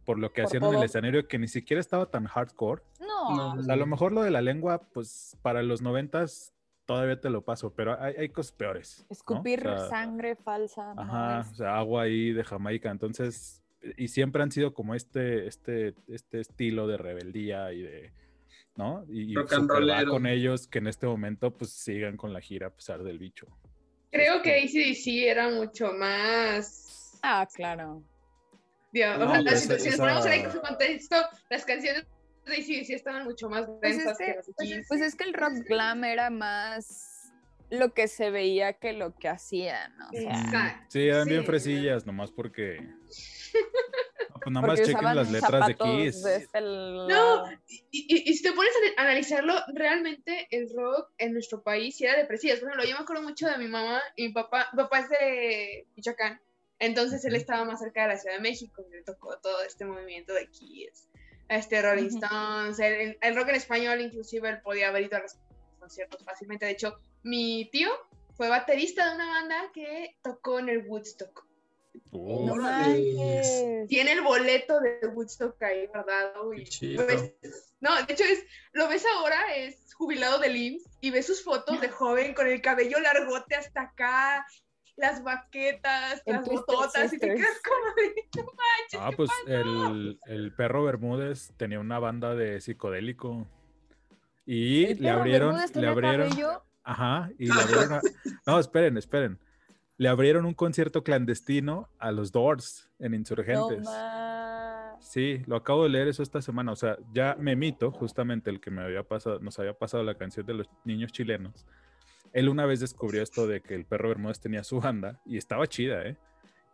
[0.06, 2.82] por lo que Por hacían en el escenario, que ni siquiera estaba tan hardcore.
[3.00, 3.36] No.
[3.36, 3.54] No.
[3.54, 6.54] O sea, a lo mejor lo de la lengua, pues para los noventas
[6.86, 8.98] todavía te lo paso, pero hay, hay cosas peores.
[9.00, 9.06] ¿no?
[9.08, 10.94] O Escupir sea, sangre falsa.
[10.96, 12.92] no Ajá, es- o sea, agua ahí de Jamaica.
[12.92, 13.63] Entonces,
[13.98, 18.12] y siempre han sido como este, este, este estilo de rebeldía y de,
[18.76, 19.06] ¿no?
[19.10, 23.04] Y, y con ellos que en este momento pues sigan con la gira a pesar
[23.04, 23.48] del bicho.
[24.12, 27.20] Creo que Este, ACDC era mucho más.
[27.24, 28.04] Ah, claro.
[28.92, 31.16] Dios, No, o sea, pues si, si esa- nos ponemos en el contexto,
[31.50, 32.06] las canciones
[32.46, 34.46] de ACDC estaban mucho más Pues es densas que, que- las
[34.78, 34.86] Kiss.
[34.88, 37.13] Pues es que el rock glam era más
[37.74, 40.08] lo que se veía que lo que hacían, ¿no?
[40.10, 40.86] O sea, Exacto.
[40.90, 41.46] Sí, eran bien Sí.
[41.48, 42.80] fresillas, nomás porque...
[42.82, 42.94] No,
[44.44, 46.22] Pues nada más chequen las letras de Kiss.
[46.24, 46.60] de este.
[46.62, 51.96] No, y, y- y si te pones a analizarlo, realmente el rock en nuestro país
[51.96, 52.60] sí era de presillas.
[52.60, 54.68] Por ejemplo, yo me acuerdo mucho de mi mamá y mi papá.
[54.74, 56.42] Mi papá es de Michoacán,
[56.80, 59.86] entonces él estaba más cerca de la Ciudad de México y le tocó todo este
[59.86, 61.08] movimiento de Kiss,
[61.48, 62.08] este Rolling.
[62.10, 65.38] Stones, el, el- el rock en español, inclusive él podía haber ido a los
[65.84, 66.66] conciertos fácilmente.
[66.66, 67.90] De hecho, mi tío
[68.36, 71.46] fue baterista de una banda que tocó en el Woodstock.
[72.12, 73.14] No Órale.
[73.14, 73.88] manches.
[73.90, 77.06] Tiene el boleto de Woodstock ahí guardado y Qué chido.
[77.06, 77.34] pues,
[77.82, 81.82] no, de hecho es, lo ves ahora, es jubilado del IMSS y ves sus fotos
[81.82, 84.46] de joven con el cabello largote hasta acá,
[84.96, 89.48] las baquetas, las bototas y te quedas como de, no manches, Ah, ¿qué pues pasó?".
[89.48, 93.48] el, el perro Bermúdez tenía una banda de psicodélico.
[94.46, 96.64] Y ¿El le abrieron, le abrieron, cabello?
[96.84, 98.02] ajá, y le abrieron, a-
[98.46, 99.40] no, esperen, esperen.
[99.98, 103.88] Le abrieron un concierto clandestino a los Doors en Insurgentes.
[105.00, 106.72] Sí, lo acabo de leer eso esta semana.
[106.72, 110.46] O sea, ya Memito, justamente el que me había pasado, nos había pasado la canción
[110.46, 111.66] de los niños chilenos.
[112.32, 115.68] Él una vez descubrió esto de que el perro Bermúdez tenía su banda y estaba
[115.68, 116.18] chida, ¿eh?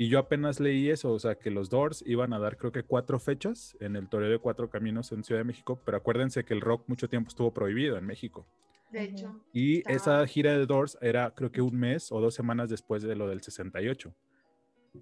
[0.01, 2.83] Y yo apenas leí eso, o sea, que los Doors iban a dar creo que
[2.83, 6.53] cuatro fechas en el Toreo de Cuatro Caminos en Ciudad de México, pero acuérdense que
[6.53, 8.47] el rock mucho tiempo estuvo prohibido en México.
[8.91, 12.33] De hecho, Y Está- esa gira de Doors era creo que un mes o dos
[12.33, 14.13] semanas después de lo del 68.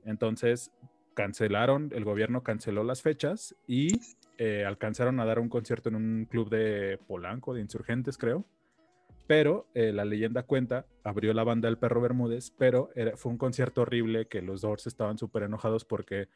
[0.03, 0.71] Entonces
[1.13, 3.99] cancelaron, el gobierno canceló las fechas y
[4.39, 8.45] eh, alcanzaron a dar un concierto en un club de Polanco, de insurgentes creo.
[9.27, 13.37] Pero eh, la leyenda cuenta, abrió la banda El Perro Bermúdez, pero era- fue un
[13.37, 16.29] concierto horrible que los Doors estaban súper enojados porque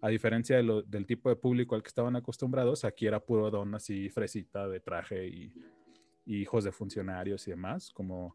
[0.00, 3.50] a diferencia de lo- del tipo de público al que estaban acostumbrados, aquí era puro
[3.50, 5.52] don así fresita de traje y,
[6.24, 8.34] y hijos de funcionarios y demás, como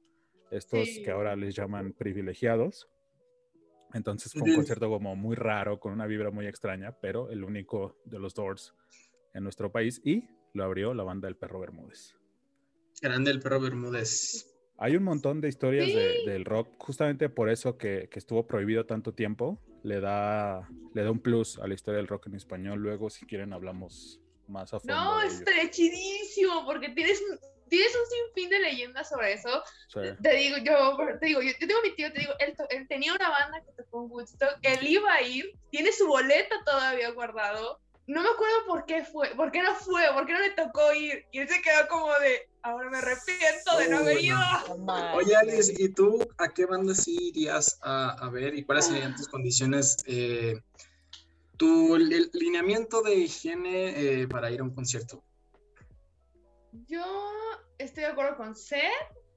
[0.52, 1.04] estos Sí.
[1.04, 2.88] que ahora les llaman privilegiados.
[3.93, 7.98] Entonces fue un concierto como muy raro, con una vibra muy extraña, pero el único
[8.06, 8.76] de los Doors
[9.34, 10.24] en nuestro país y
[10.54, 12.16] lo abrió la banda El Perro Bermúdez.
[13.02, 14.54] Grande el perro Bermúdez.
[14.80, 16.26] Hay un montón de historias de- Sí.
[16.30, 21.12] del rock, justamente por eso que, que estuvo prohibido tanto tiempo, le da, le da
[21.12, 22.80] un plus a la historia del rock en español.
[22.80, 24.93] Luego, si quieren, hablamos más a fondo.
[24.95, 27.39] no, de estaría chidísimo porque tienes, un-
[27.70, 29.64] tienes un sinfín de leyendas sobre eso.
[29.89, 30.00] Sí.
[30.22, 33.14] Te digo, yo, te digo, yo, yo tengo mi tío, te digo, él, él tenía
[33.14, 37.80] una banda que tocó en Woodstock, él iba a ir, tiene su boleto todavía guardado.
[38.06, 40.93] No me acuerdo por qué fue, por qué no fue, por qué no le tocó
[40.93, 41.26] ir.
[41.34, 44.36] Y él se quedó como de, ahora me arrepiento de no haber ido.
[45.13, 49.15] Oye, Alice, ¿y tú a qué banda sí irías a, a ver y cuáles serían
[49.15, 50.59] tus condiciones, eh,
[51.57, 55.24] tu li- lineamiento de higiene eh, para ir a un concierto?
[56.88, 57.03] Yo
[57.78, 58.82] estoy de acuerdo con Seth.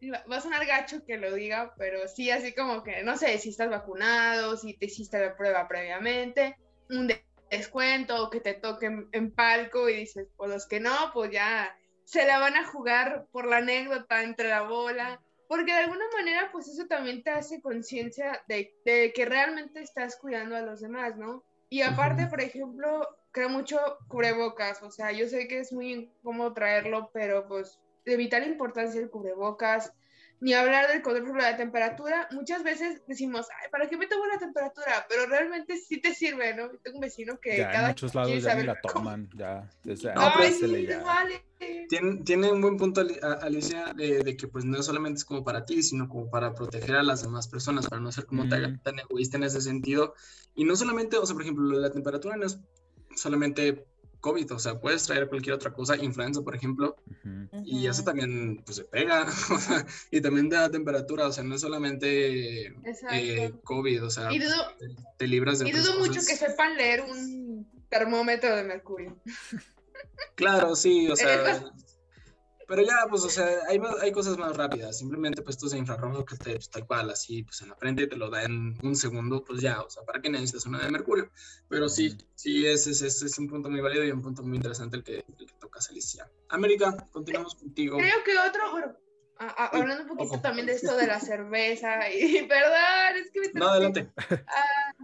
[0.00, 3.38] y Va a sonar gacho que lo diga, pero sí, así como que, no sé,
[3.38, 6.56] si estás vacunado, si te hiciste la prueba previamente,
[6.88, 11.10] un de- descuento, o que te toquen en palco y dices, pues los que no,
[11.12, 11.76] pues ya
[12.10, 15.22] se la van a jugar por la anécdota entre la bola.
[15.46, 20.16] Porque de alguna manera, pues eso también te hace conciencia de, de que realmente estás
[20.16, 21.44] cuidando a los demás, ¿no?
[21.68, 26.52] Y aparte, por ejemplo, creo mucho cubrebocas, o sea, yo sé que es muy incómodo
[26.52, 29.92] traerlo, pero pues de vital importancia el cubrebocas,
[30.40, 34.24] ni hablar del control de la temperatura, muchas veces decimos, ay, ¿para qué me tomo
[34.26, 35.04] la temperatura?
[35.08, 36.72] Pero realmente sí te sirve, ¿no?
[36.72, 38.80] Yo Tengo un vecino que Ya en cada muchos quiere lados ya ni saber la
[38.80, 39.70] cómo- toman, ya.
[39.84, 41.02] desde- No, pásele sí, ya.
[41.02, 41.44] vale.
[41.90, 43.02] Tiene, tiene un buen punto
[43.42, 46.96] Alicia de, de que pues no solamente es como para ti, sino como para proteger
[46.96, 48.78] a las demás personas, para no ser como tan, Mm.
[48.82, 50.14] tan egoísta en ese sentido.
[50.54, 52.58] Y no solamente, o sea, por ejemplo, lo de la temperatura no es
[53.14, 53.86] solamente
[54.20, 56.96] COVID, o sea, puedes traer cualquier otra cosa, influenza, por ejemplo,
[57.64, 61.44] y eso también pues se pega, o sea, y también te da temperatura, o sea,
[61.44, 62.66] no es solamente
[63.12, 66.76] eh, COVID, o sea, Y dudo, te, te libras de y dudo mucho que sepan
[66.76, 69.16] leer un, termómetro de mercurio.
[70.36, 71.62] Claro, sí, o sea.
[72.70, 74.96] Pero ya, pues, o sea, hay, hay cosas más rápidas.
[74.96, 78.14] Simplemente, pues, tus infrarrojo que te, pues, tal cual, así, pues, en la frente te
[78.14, 81.32] lo da en un segundo, pues ya, o sea, ¿para qué necesitas una de mercurio?
[81.68, 84.54] Pero sí, sí, ese, es- ese es un punto muy válido y un punto muy
[84.56, 86.30] interesante el que, el que tocas, Alicia.
[86.48, 87.98] América, continuamos contigo.
[87.98, 88.96] Creo que otro, bueno,
[89.38, 90.40] a- a- hablando un poquito ojo.
[90.42, 94.12] también de esto de la cerveza, y perdón, es que me No, adelante.
[94.46, 94.94] Ah,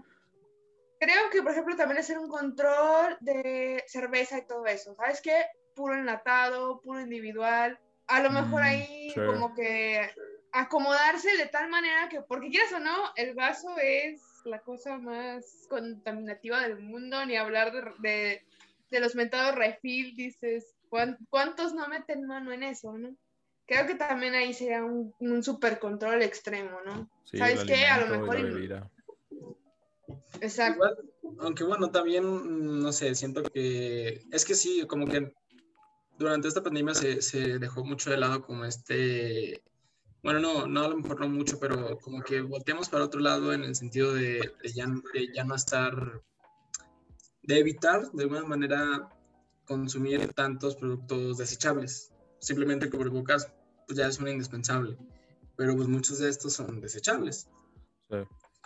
[1.00, 4.94] creo que, por ejemplo, también hacer un control de cerveza y todo eso.
[4.94, 5.46] ¿Sabes qué?
[5.76, 7.78] Puro enlatado, puro individual.
[8.08, 9.20] A lo mejor Mm, ahí sí.
[9.26, 10.10] como que
[10.52, 15.66] acomodarse de tal manera que, porque quieras o no, el vaso es la cosa más
[15.68, 18.42] contaminativa del mundo, ni hablar de, de,
[18.90, 23.14] de los mentados refill, dices, ¿cuán- ¿cuántos no meten mano en eso, no?
[23.66, 27.10] Creo que también ahí sería un, un super control extremo, ¿no?
[27.24, 27.84] Sí, ¿Sabes qué?
[27.86, 28.38] A lo mejor.
[30.40, 30.74] Exacto.
[30.74, 30.96] Igual,
[31.40, 35.32] aunque bueno, también, mm, no sé, siento que es que sí, como que
[36.18, 39.62] durante esta pandemia se, se dejó mucho de lado como este,
[40.22, 43.52] bueno, no, no a lo mejor no mucho, pero como que volteamos para otro lado
[43.52, 44.86] en el sentido de, ya,
[45.34, 46.22] ya no estar,
[47.42, 49.08] de evitar de alguna manera
[49.66, 53.48] consumir tantos productos desechables, simplemente el caso,
[53.86, 54.96] pues ya es un indispensable,
[55.56, 57.48] pero pues muchos de estos son desechables
[58.08, 58.16] Sí.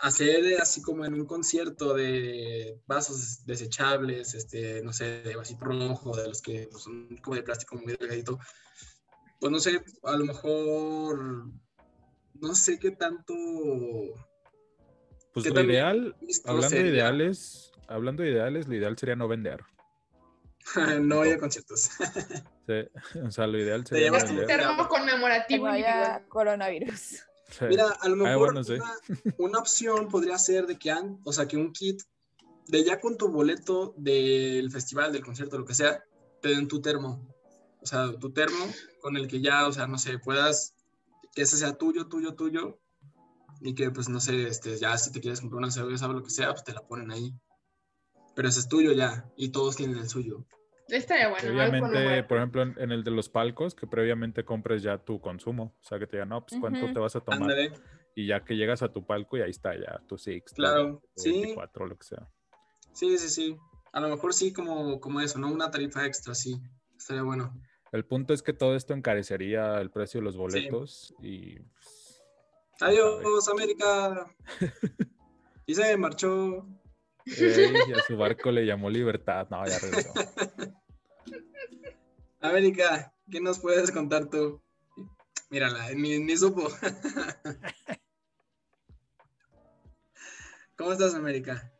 [0.01, 6.15] Hacer así como en un concierto de vasos desechables, este, no sé, de vasito rojo,
[6.15, 8.39] de los que pues, son como de plástico muy delgadito,
[9.39, 11.45] pues no sé, a lo mejor
[12.33, 13.33] no sé qué tanto
[15.33, 19.63] Pues ¿Qué lo ideal, hablando de ideales, hablando de ideales, lo ideal sería no vender.
[21.01, 21.91] no haya conciertos.
[22.67, 24.47] Sí, O sea, lo ideal sería no vender.
[24.47, 25.67] Termo conmemorativo
[26.27, 27.23] coronavirus.
[27.51, 27.65] Sí.
[27.69, 28.73] Mira, a lo Ah, mejor bueno, sí.
[28.73, 28.93] una,
[29.37, 32.01] una opción podría ser de que, an- o sea, que un kit
[32.67, 36.03] de ya con tu boleto del festival, del concierto, lo que sea,
[36.41, 37.27] te den tu termo.
[37.81, 38.65] O sea, tu termo
[39.01, 40.73] con el que ya, o sea, no sé, puedas,
[41.35, 42.79] que ese sea tuyo, tuyo, tuyo,
[43.59, 46.23] y que, pues, no sé, este, ya si te quieres comprar una cerveza o lo
[46.23, 47.33] que sea, pues te la ponen ahí.
[48.35, 50.45] Pero ese es tuyo ya, y todos tienen el suyo.
[50.91, 51.41] Estaría bueno.
[51.41, 55.75] Previamente, por ejemplo, en, en el de los palcos, que previamente compres ya tu consumo.
[55.79, 57.49] O sea, que te digan, no, pues cuánto te vas a tomar.
[58.13, 60.51] Y ya que llegas a tu palco y ahí está ya tu Six.
[60.53, 62.27] claro, tu sí, 24, lo que sea.
[62.93, 63.57] sí, sí, sí.
[63.93, 65.49] A lo mejor sí, como, como eso, ¿no?
[65.49, 66.61] Una tarifa extra, sí.
[66.97, 67.53] Estaría bueno.
[67.93, 72.21] El punto es que todo esto encarecería el precio de los boletos y pues,
[72.81, 74.33] Adiós, América.
[75.67, 76.67] Y se marchó.
[77.25, 79.47] ey, y a su barco le llamó libertad.
[79.49, 80.11] No, ya regresó.
[82.41, 84.61] América, ¿qué nos puedes contar tú?
[85.49, 86.67] Mírala, ni, ni supo.
[90.77, 91.71] ¿Cómo estás, América?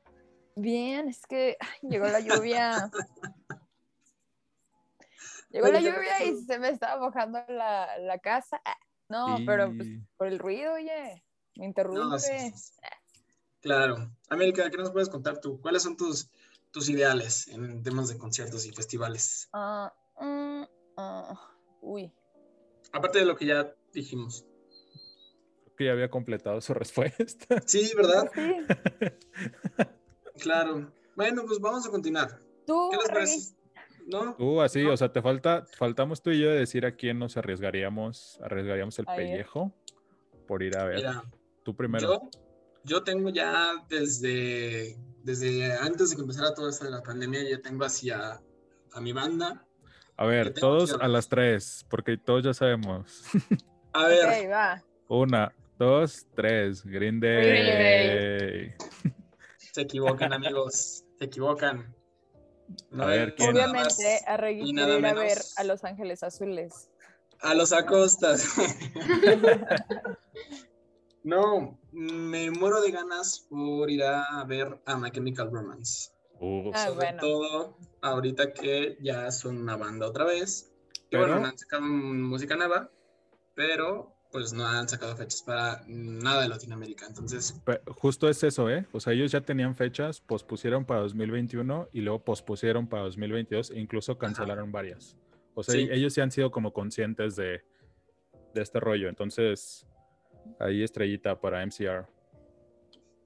[0.56, 2.92] Bien, es que ay, llegó la lluvia.
[5.50, 8.62] Llegó la Oye, ¿qué lluvia y se me estaba mojando la, la casa.
[8.64, 8.78] Ah,
[9.10, 12.00] No, pero pues, por el ruido, oye, me interrumpe.
[12.00, 12.74] No, sí, sí, sí.
[13.60, 14.12] Claro.
[14.30, 15.60] América, ¿qué nos puedes contar tú?
[15.60, 16.30] ¿Cuáles son tus,
[16.72, 19.50] tus ideales en temas de conciertos y festivales?
[19.52, 20.64] Ah, mm,
[20.98, 22.14] ah, uy.
[22.94, 24.46] Aparte de lo que ya dijimos.
[25.64, 27.62] Creo que ya había completado su respuesta.
[27.66, 28.30] Sí, ¿verdad?
[28.34, 28.56] Sí.
[30.40, 30.92] Claro.
[31.16, 32.42] Bueno, pues vamos a continuar.
[32.66, 33.56] Tú, ¿Qué les parece?
[34.08, 34.36] ¿No?
[34.36, 34.94] Tú así, No.
[34.94, 38.98] o sea, te falta, faltamos tú y yo de decir a quién nos arriesgaríamos, arriesgaríamos
[38.98, 39.28] el A ver.
[39.28, 39.72] pellejo
[40.48, 40.96] por ir a ver.
[40.98, 41.24] Mira,
[41.64, 42.08] tú primero.
[42.08, 42.30] Yo,
[42.84, 47.62] yo tengo ya desde, desde antes de que empezara todo esto de la pandemia, ya
[47.62, 48.42] tengo hacia
[48.94, 49.68] a mi banda.
[50.18, 53.24] A ver, todos a las tres, porque todos ya sabemos.
[53.94, 54.82] A ver, va.
[55.10, 56.86] Una, dos, tres.
[56.86, 57.42] Green Day.
[57.42, 58.76] Green
[59.72, 61.96] se equivocan, amigos, se equivocan.
[62.98, 63.50] A ver, es ¿quién?
[63.52, 65.58] Obviamente, a Reggie y quiere nada ir a ver menos.
[65.58, 66.90] a Los Ángeles Azules.
[67.42, 68.56] A los acostas.
[71.24, 76.12] no, me muero de ganas por ir a ver a My Chemical Romance.
[76.74, 77.20] Ah, Sobre bueno.
[77.22, 80.74] todo ahorita que ya son una banda otra vez.
[81.10, 82.90] Que Pero- bueno, no han sacado música nueva,
[83.54, 87.06] pero pues no han sacado fechas para nada de Latinoamérica.
[87.06, 88.88] Entonces, pe- justo es eso, ¿eh?
[88.94, 93.80] O sea, ellos ya tenían fechas, pospusieron para 2021 y luego pospusieron para 2022 e
[93.80, 95.18] incluso cancelaron varias.
[95.54, 95.90] O sea, Sí.
[95.92, 97.62] ellos sí han sido como conscientes de,
[98.54, 99.10] de este rollo.
[99.10, 99.86] Entonces,
[100.62, 102.08] ahí estrellita para MCR.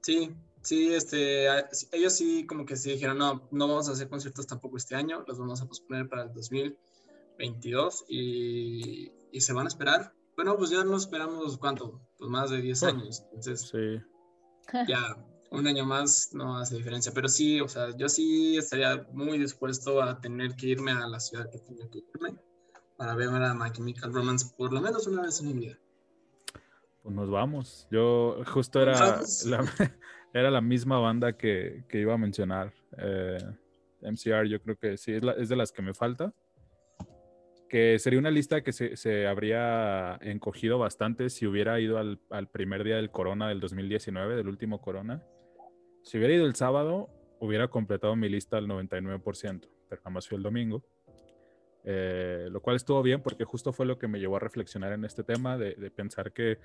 [0.01, 0.35] sí,
[0.65, 1.47] sí, este,
[1.93, 5.23] ellos sí como que sí dijeron, no, no vamos a hacer conciertos tampoco este año,
[5.27, 10.13] los vamos a posponer para el 2022 y, y se van a esperar.
[10.35, 12.01] Bueno, pues ya nos esperamos, ¿cuánto?
[12.17, 12.87] Pues más de 10 Oh.
[12.87, 13.23] años.
[13.31, 14.01] Entonces, Sí.
[14.89, 14.99] ya
[15.51, 20.01] un año más no hace diferencia, pero sí, o sea, yo sí estaría muy dispuesto
[20.01, 22.35] a tener que irme a la ciudad que tenía que irme
[22.97, 25.77] para ver a My Chemical Romance por lo menos una vez en mi vida.
[27.03, 27.87] Pues nos vamos.
[27.91, 29.59] Yo justo era la,
[30.35, 32.73] era la misma banda que, que iba a mencionar.
[32.97, 33.37] Eh,
[34.01, 36.33] MCR, yo creo que sí, es, de las que me falta.
[37.69, 42.49] Que sería una lista que se, se habría encogido bastante si hubiera ido al, al,
[42.49, 45.23] primer día del Corona del 2019, del último Corona.
[46.03, 47.07] Si hubiera ido el sábado,
[47.39, 50.83] hubiera completado mi lista al 99%, pero nada más el domingo.
[51.85, 55.05] Eh, lo cual estuvo bien porque justo fue lo que me llevó a reflexionar en
[55.05, 56.57] este tema, de, de pensar que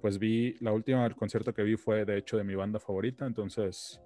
[0.00, 4.00] pues vi, la última concierto que vi fue de hecho de mi banda favorita, entonces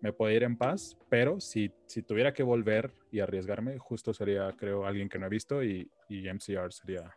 [0.00, 4.54] me puedo ir en paz, pero si, si tuviera que volver y arriesgarme, justo sería,
[4.56, 7.16] creo, alguien que no he visto y, y MCR sería...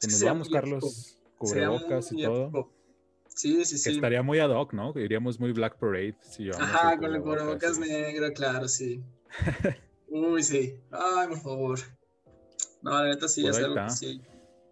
[0.00, 2.70] Pues nos vamos, Carlos, cubrebocas y todo.
[3.28, 3.90] Sí, sí, sí.
[3.90, 4.92] Que estaría muy ad hoc, ¿no?
[4.96, 6.16] Iríamos muy Black Parade.
[6.22, 9.02] Si Ajá, con el cubrebocas negro, claro, sí.
[10.08, 10.78] Uy, sí.
[10.90, 11.78] Ay, por favor.
[12.82, 14.20] No, la neta sí, Pues es algo que sí.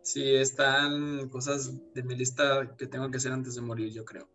[0.02, 4.28] Sí, están cosas de mi lista que tengo que hacer antes de morir, yo creo.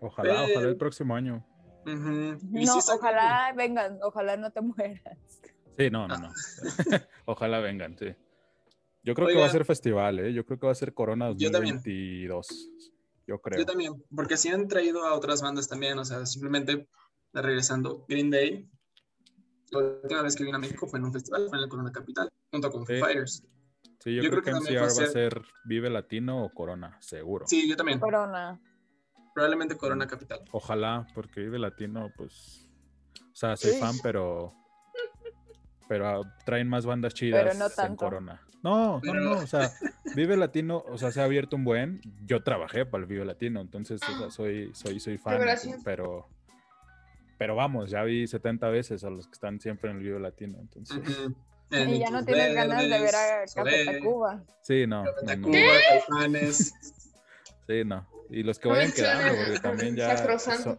[0.00, 1.44] Ojalá, ojalá el próximo año.
[1.84, 5.18] No, sí ojalá vengan, ojalá no te mueras.
[5.76, 6.32] Sí, no, no, no.
[7.24, 8.14] ojalá vengan, sí.
[9.02, 10.32] Yo creo que va a ser festival, ¿eh?
[10.32, 11.76] Yo creo que va a ser Corona Yo también.
[11.76, 12.70] 2022.
[13.26, 13.58] Yo creo.
[13.58, 16.88] Yo también, porque sí han traído a otras bandas también, o sea, simplemente
[17.32, 18.04] regresando.
[18.08, 18.68] Green Day,
[19.70, 21.92] la última vez que vino a México fue en un festival, fue en el Corona
[21.92, 22.98] Capital, junto con Sí.
[22.98, 23.44] Fighters.
[24.04, 25.90] Sí, yo, Yo creo, creo que que también MCR va a va a ser Vive
[25.90, 27.46] Latino o Corona, seguro.
[27.46, 28.60] Sí, yo también, Corona.
[29.32, 30.40] probablemente Corona Capital.
[30.52, 32.68] Ojalá, porque Vive Latino, pues.
[33.32, 33.80] O sea, soy Sí.
[33.80, 34.52] fan, pero.
[35.88, 37.96] Pero ah, traen más bandas chidas Pero no en.
[37.96, 38.40] Corona.
[38.62, 39.40] No, Pero- no, no.
[39.40, 39.70] O sea,
[40.14, 42.00] Vive Latino, o sea, se ha abierto un buen.
[42.26, 45.40] Yo trabajé para el Vive Latino, entonces, o sea, soy, soy, soy fan.
[45.40, 45.80] gracias.
[45.84, 46.28] Pero.
[47.38, 50.58] Pero vamos, ya vi 70 veces a los que están siempre en el Vive Latino.
[50.60, 50.98] Entonces.
[51.70, 54.42] Y ya no tienes ganas de ver a Café Tacuba.
[54.62, 55.04] sí, no.
[55.04, 55.26] no, no.
[55.26, 55.58] Tacuba,
[55.88, 56.72] Caifanes.
[57.66, 58.06] Sí, no.
[58.30, 60.78] Y los que vayan quedando, porque también ya son,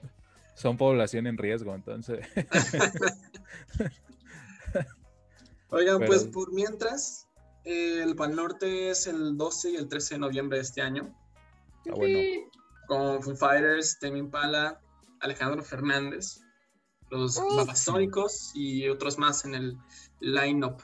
[0.55, 2.25] son población en riesgo, entonces.
[5.69, 7.27] Oigan, Pero- pues por mientras,
[7.63, 11.13] eh, el Pan Norte es el 12 y el 13 de noviembre de este año,
[11.87, 12.19] Ah, bueno.
[12.87, 14.79] Con Foo Fighters, Tame Impala,
[15.19, 16.39] Alejandro Fernández,
[17.11, 17.35] los.
[17.55, 19.77] Babasónicos y otros más en el
[20.19, 20.77] line-up.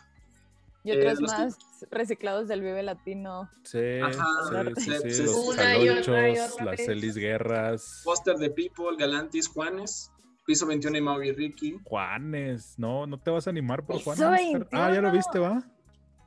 [0.83, 1.57] Y Eh, otros que- más
[1.91, 3.49] reciclados del Vive Latino.
[3.63, 5.19] Sí, Ajá, sí, sí, sí, Sepsis.
[5.25, 6.81] los y y las.
[6.85, 10.11] Celis Guerras, Foster de People, Galantis, Juanes,
[10.45, 11.77] Piso 21 y Maui Ricky.
[11.83, 12.73] Juanes.
[12.79, 14.23] No, no te vas a animar por Juanes.
[14.23, 15.11] Ah, ya lo 21.
[15.11, 15.63] viste, ¿va?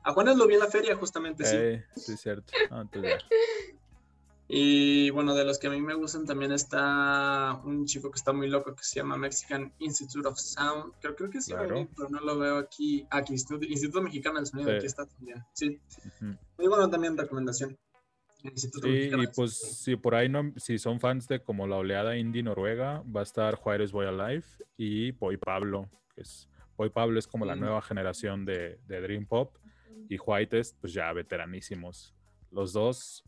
[0.03, 1.55] A Juanes lo vi en la feria justamente, sí.
[1.57, 2.53] Eh, sí, cierto.
[2.71, 3.17] Ah, entonces ya.
[4.47, 8.31] Y bueno, de los que a mí me gustan también está un chico que está
[8.31, 10.93] muy loco que se llama Mexican Institute of Sound.
[11.01, 11.87] Creo, creo que sí, Claro.
[11.95, 13.07] pero no lo veo aquí.
[13.09, 14.75] Aquí, Instituto, Instituto Mexicano del Sonido, Sí.
[14.77, 15.43] aquí está también.
[15.53, 16.37] Sí, Ujú.
[16.59, 17.75] muy bueno también recomendación.
[18.43, 21.77] Instituto Sí, Mexicano y pues si por ahí no, si son fans de como la
[21.77, 24.45] oleada indie noruega, va a estar Juárez Boy Alive
[24.77, 27.59] y Boy Pablo, que es Boy Pablo es como la Mm.
[27.61, 29.55] nueva generación de, de Dream Pop
[30.07, 32.13] y Whitest, pues ya veteranísimos.
[32.51, 33.23] Los dos,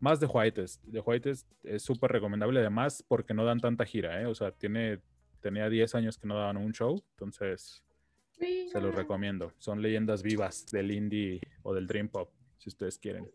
[0.00, 0.82] más de Whitest.
[0.84, 4.26] De Whitest es súper recomendable además porque no dan tanta gira, ¿eh?
[4.26, 5.00] O sea, tiene,
[5.40, 7.84] tenía 10 años que no daban un show, entonces
[8.38, 9.52] se los recomiendo.
[9.58, 13.30] Son leyendas vivas del indie o del Dream Pop, si ustedes quieren.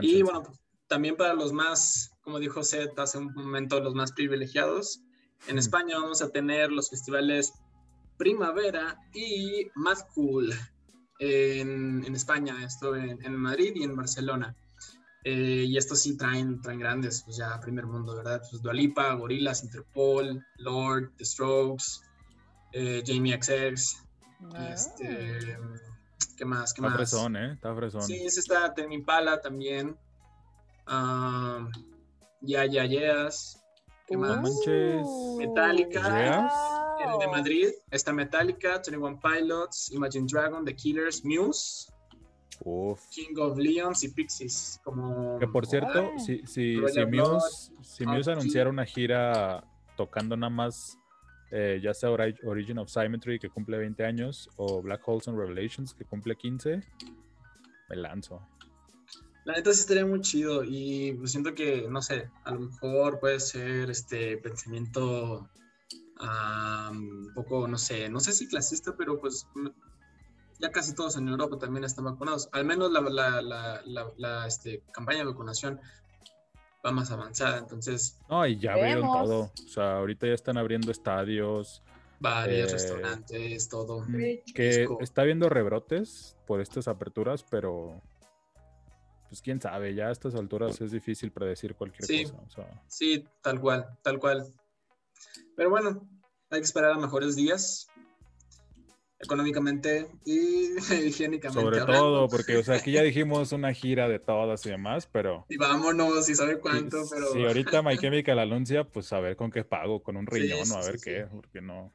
[0.00, 4.12] Y bueno, pues, también para los más, como dijo Seth hace un momento, los más
[4.12, 5.02] privilegiados,
[5.48, 5.58] en.
[5.58, 7.52] España vamos a tener los festivales
[8.16, 10.52] Primavera y Mad Cool
[11.18, 14.56] en, en España, esto en, en Madrid y en Barcelona.
[15.24, 18.42] Eh, y estos sí traen, traen grandes, pues ya primer mundo, ¿verdad?
[18.50, 22.00] Pues Dualipa, Gorillaz, Interpol, Lord, The Strokes,
[22.72, 23.98] eh, Jamie XX,
[24.54, 24.70] Ah.
[24.72, 25.56] este,
[26.36, 26.72] ¿qué más?
[26.74, 26.94] ¿Qué Está más?
[26.96, 27.52] fresón, ¿eh?
[27.52, 28.02] Está fresón.
[28.02, 29.96] Sí, ese está Temi Impala también.
[32.40, 33.62] Ya, ya, yeas.
[34.08, 34.42] ¿Qué más?
[34.42, 35.06] manches.
[35.38, 36.00] Metallica.
[36.00, 36.52] ¿Yeas?
[37.06, 41.91] El de Madrid está Metallica, 21 Pilots, Imagine Dragon, The Killers, Muse,
[42.64, 43.00] Uf.
[43.10, 44.80] King of Leons y Pixies.
[44.84, 45.38] Como...
[45.38, 46.18] Que por cierto, Ay.
[46.20, 48.32] si, si, si Muse, si Muse Archie.
[48.32, 49.64] anunciara una gira
[49.96, 50.96] tocando nada más,
[51.50, 55.38] eh, ya sea Ori- Origin of Symmetry, que cumple 20 años, o Black Holes and
[55.38, 56.80] Revelations, que cumple 15,
[57.88, 58.40] me lanzo.
[59.44, 63.18] La neta sí estaría muy chido y pues, siento que, no sé, a lo mejor
[63.18, 65.48] puede ser este pensamiento
[66.92, 69.46] un poco, no sé, no sé si clasista, pero pues
[70.62, 72.48] ya casi todos en Europa también están vacunados.
[72.52, 75.80] Al menos la, la, la, la- la, este, campaña de vacunación
[76.86, 77.58] va más avanzada.
[77.58, 79.22] Entonces, No, y ya abrieron Vemos.
[79.28, 79.40] todo.
[79.66, 81.82] O sea, ahorita ya están abriendo estadios.
[82.20, 84.00] varios Eh, restaurantes, todo.
[84.02, 84.12] mm,
[84.54, 84.98] Que Disco.
[85.00, 88.00] está habiendo rebrotes por estas aperturas, pero
[89.28, 92.22] pues quién sabe, ya a estas alturas es difícil predecir cualquier Sí.
[92.24, 92.36] cosa.
[92.46, 94.52] O sea, Sí, tal cual, tal cual.
[95.56, 96.06] Pero bueno,
[96.50, 97.88] hay que esperar a mejores días
[99.22, 100.74] económicamente y
[101.06, 101.50] higiénicamente.
[101.50, 101.92] sobre hablando.
[101.92, 105.56] todo, porque o sea, aquí ya dijimos una gira de todas y demás, pero Y
[105.56, 109.64] vámonos, y sabe cuánto, pero si ahorita My Chemical anuncia, pues a ver con qué
[109.64, 111.30] pago, con un Sí, riñón sí, o a ver sí, qué, sí.
[111.30, 111.94] porque no.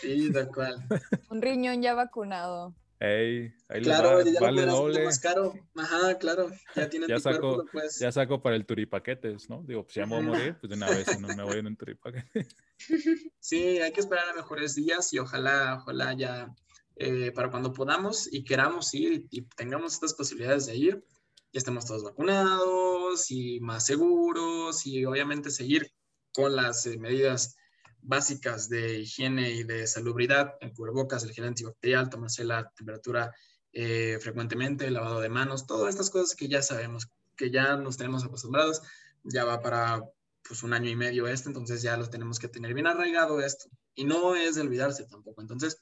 [0.00, 0.86] sí, tal cual.
[1.30, 2.74] Un riñón ya vacunado.
[3.04, 5.04] Ahí Claro, va, ya lo vale vender doble.
[5.04, 5.54] más caro.
[5.76, 6.50] Ajá, claro.
[6.76, 7.98] Ya tiene Ya tu cuerpo, saco- pues.
[7.98, 9.62] Ya saco para el turipaquetes, ¿no?
[9.66, 11.66] Digo, pues ya me voy a morir, pues de una vez no me voy en
[11.66, 12.46] un turipaquete.
[13.38, 16.54] Sí, hay que esperar a mejores días y ojalá, ojalá ya
[16.96, 21.04] eh, para cuando podamos y queramos ir y, y tengamos estas posibilidades de ir,
[21.52, 25.92] ya estemos todos vacunados y más seguros y obviamente seguir
[26.32, 27.56] con las eh, medidas
[28.04, 33.34] básicas de higiene y de salubridad, el cubrebocas, el gel antibacterial, tomarse la temperatura
[33.72, 37.96] eh, frecuentemente, el lavado de manos, todas estas cosas que ya sabemos, que ya nos
[37.96, 38.82] tenemos acostumbrados,
[39.24, 40.02] ya va para
[40.46, 43.70] pues un año y medio esto, entonces ya los tenemos que tener bien arraigado esto.
[43.94, 45.40] Y no es de olvidarse tampoco.
[45.40, 45.80] Entonces,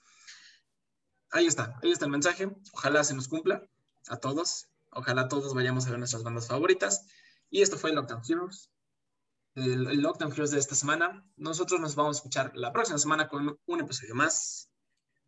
[1.30, 2.48] ahí está, ahí está el mensaje.
[2.72, 3.66] Ojalá se nos cumpla
[4.08, 4.68] a todos.
[4.90, 7.06] Ojalá todos vayamos a ver nuestras bandas favoritas.
[7.50, 8.70] Y esto fue Lockdown Heroes.
[9.54, 11.24] El, el Lockdown Heroes de esta semana.
[11.36, 14.70] Nosotros nos vamos a escuchar la próxima semana con un episodio más,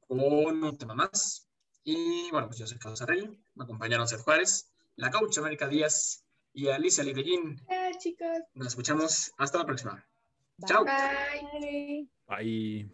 [0.06, 1.48] con un tema más.
[1.84, 6.24] Y bueno, pues yo soy Carlos Arrey, me acompañaron Seth Juárez, la coach América Díaz
[6.54, 7.60] y Alicia Librellín.
[7.68, 8.38] Ah, chicos.
[8.54, 9.32] Nos escuchamos.
[9.36, 10.06] Hasta la próxima.
[10.66, 10.84] Chao.
[10.84, 12.08] Bye.
[12.28, 12.90] Ahí.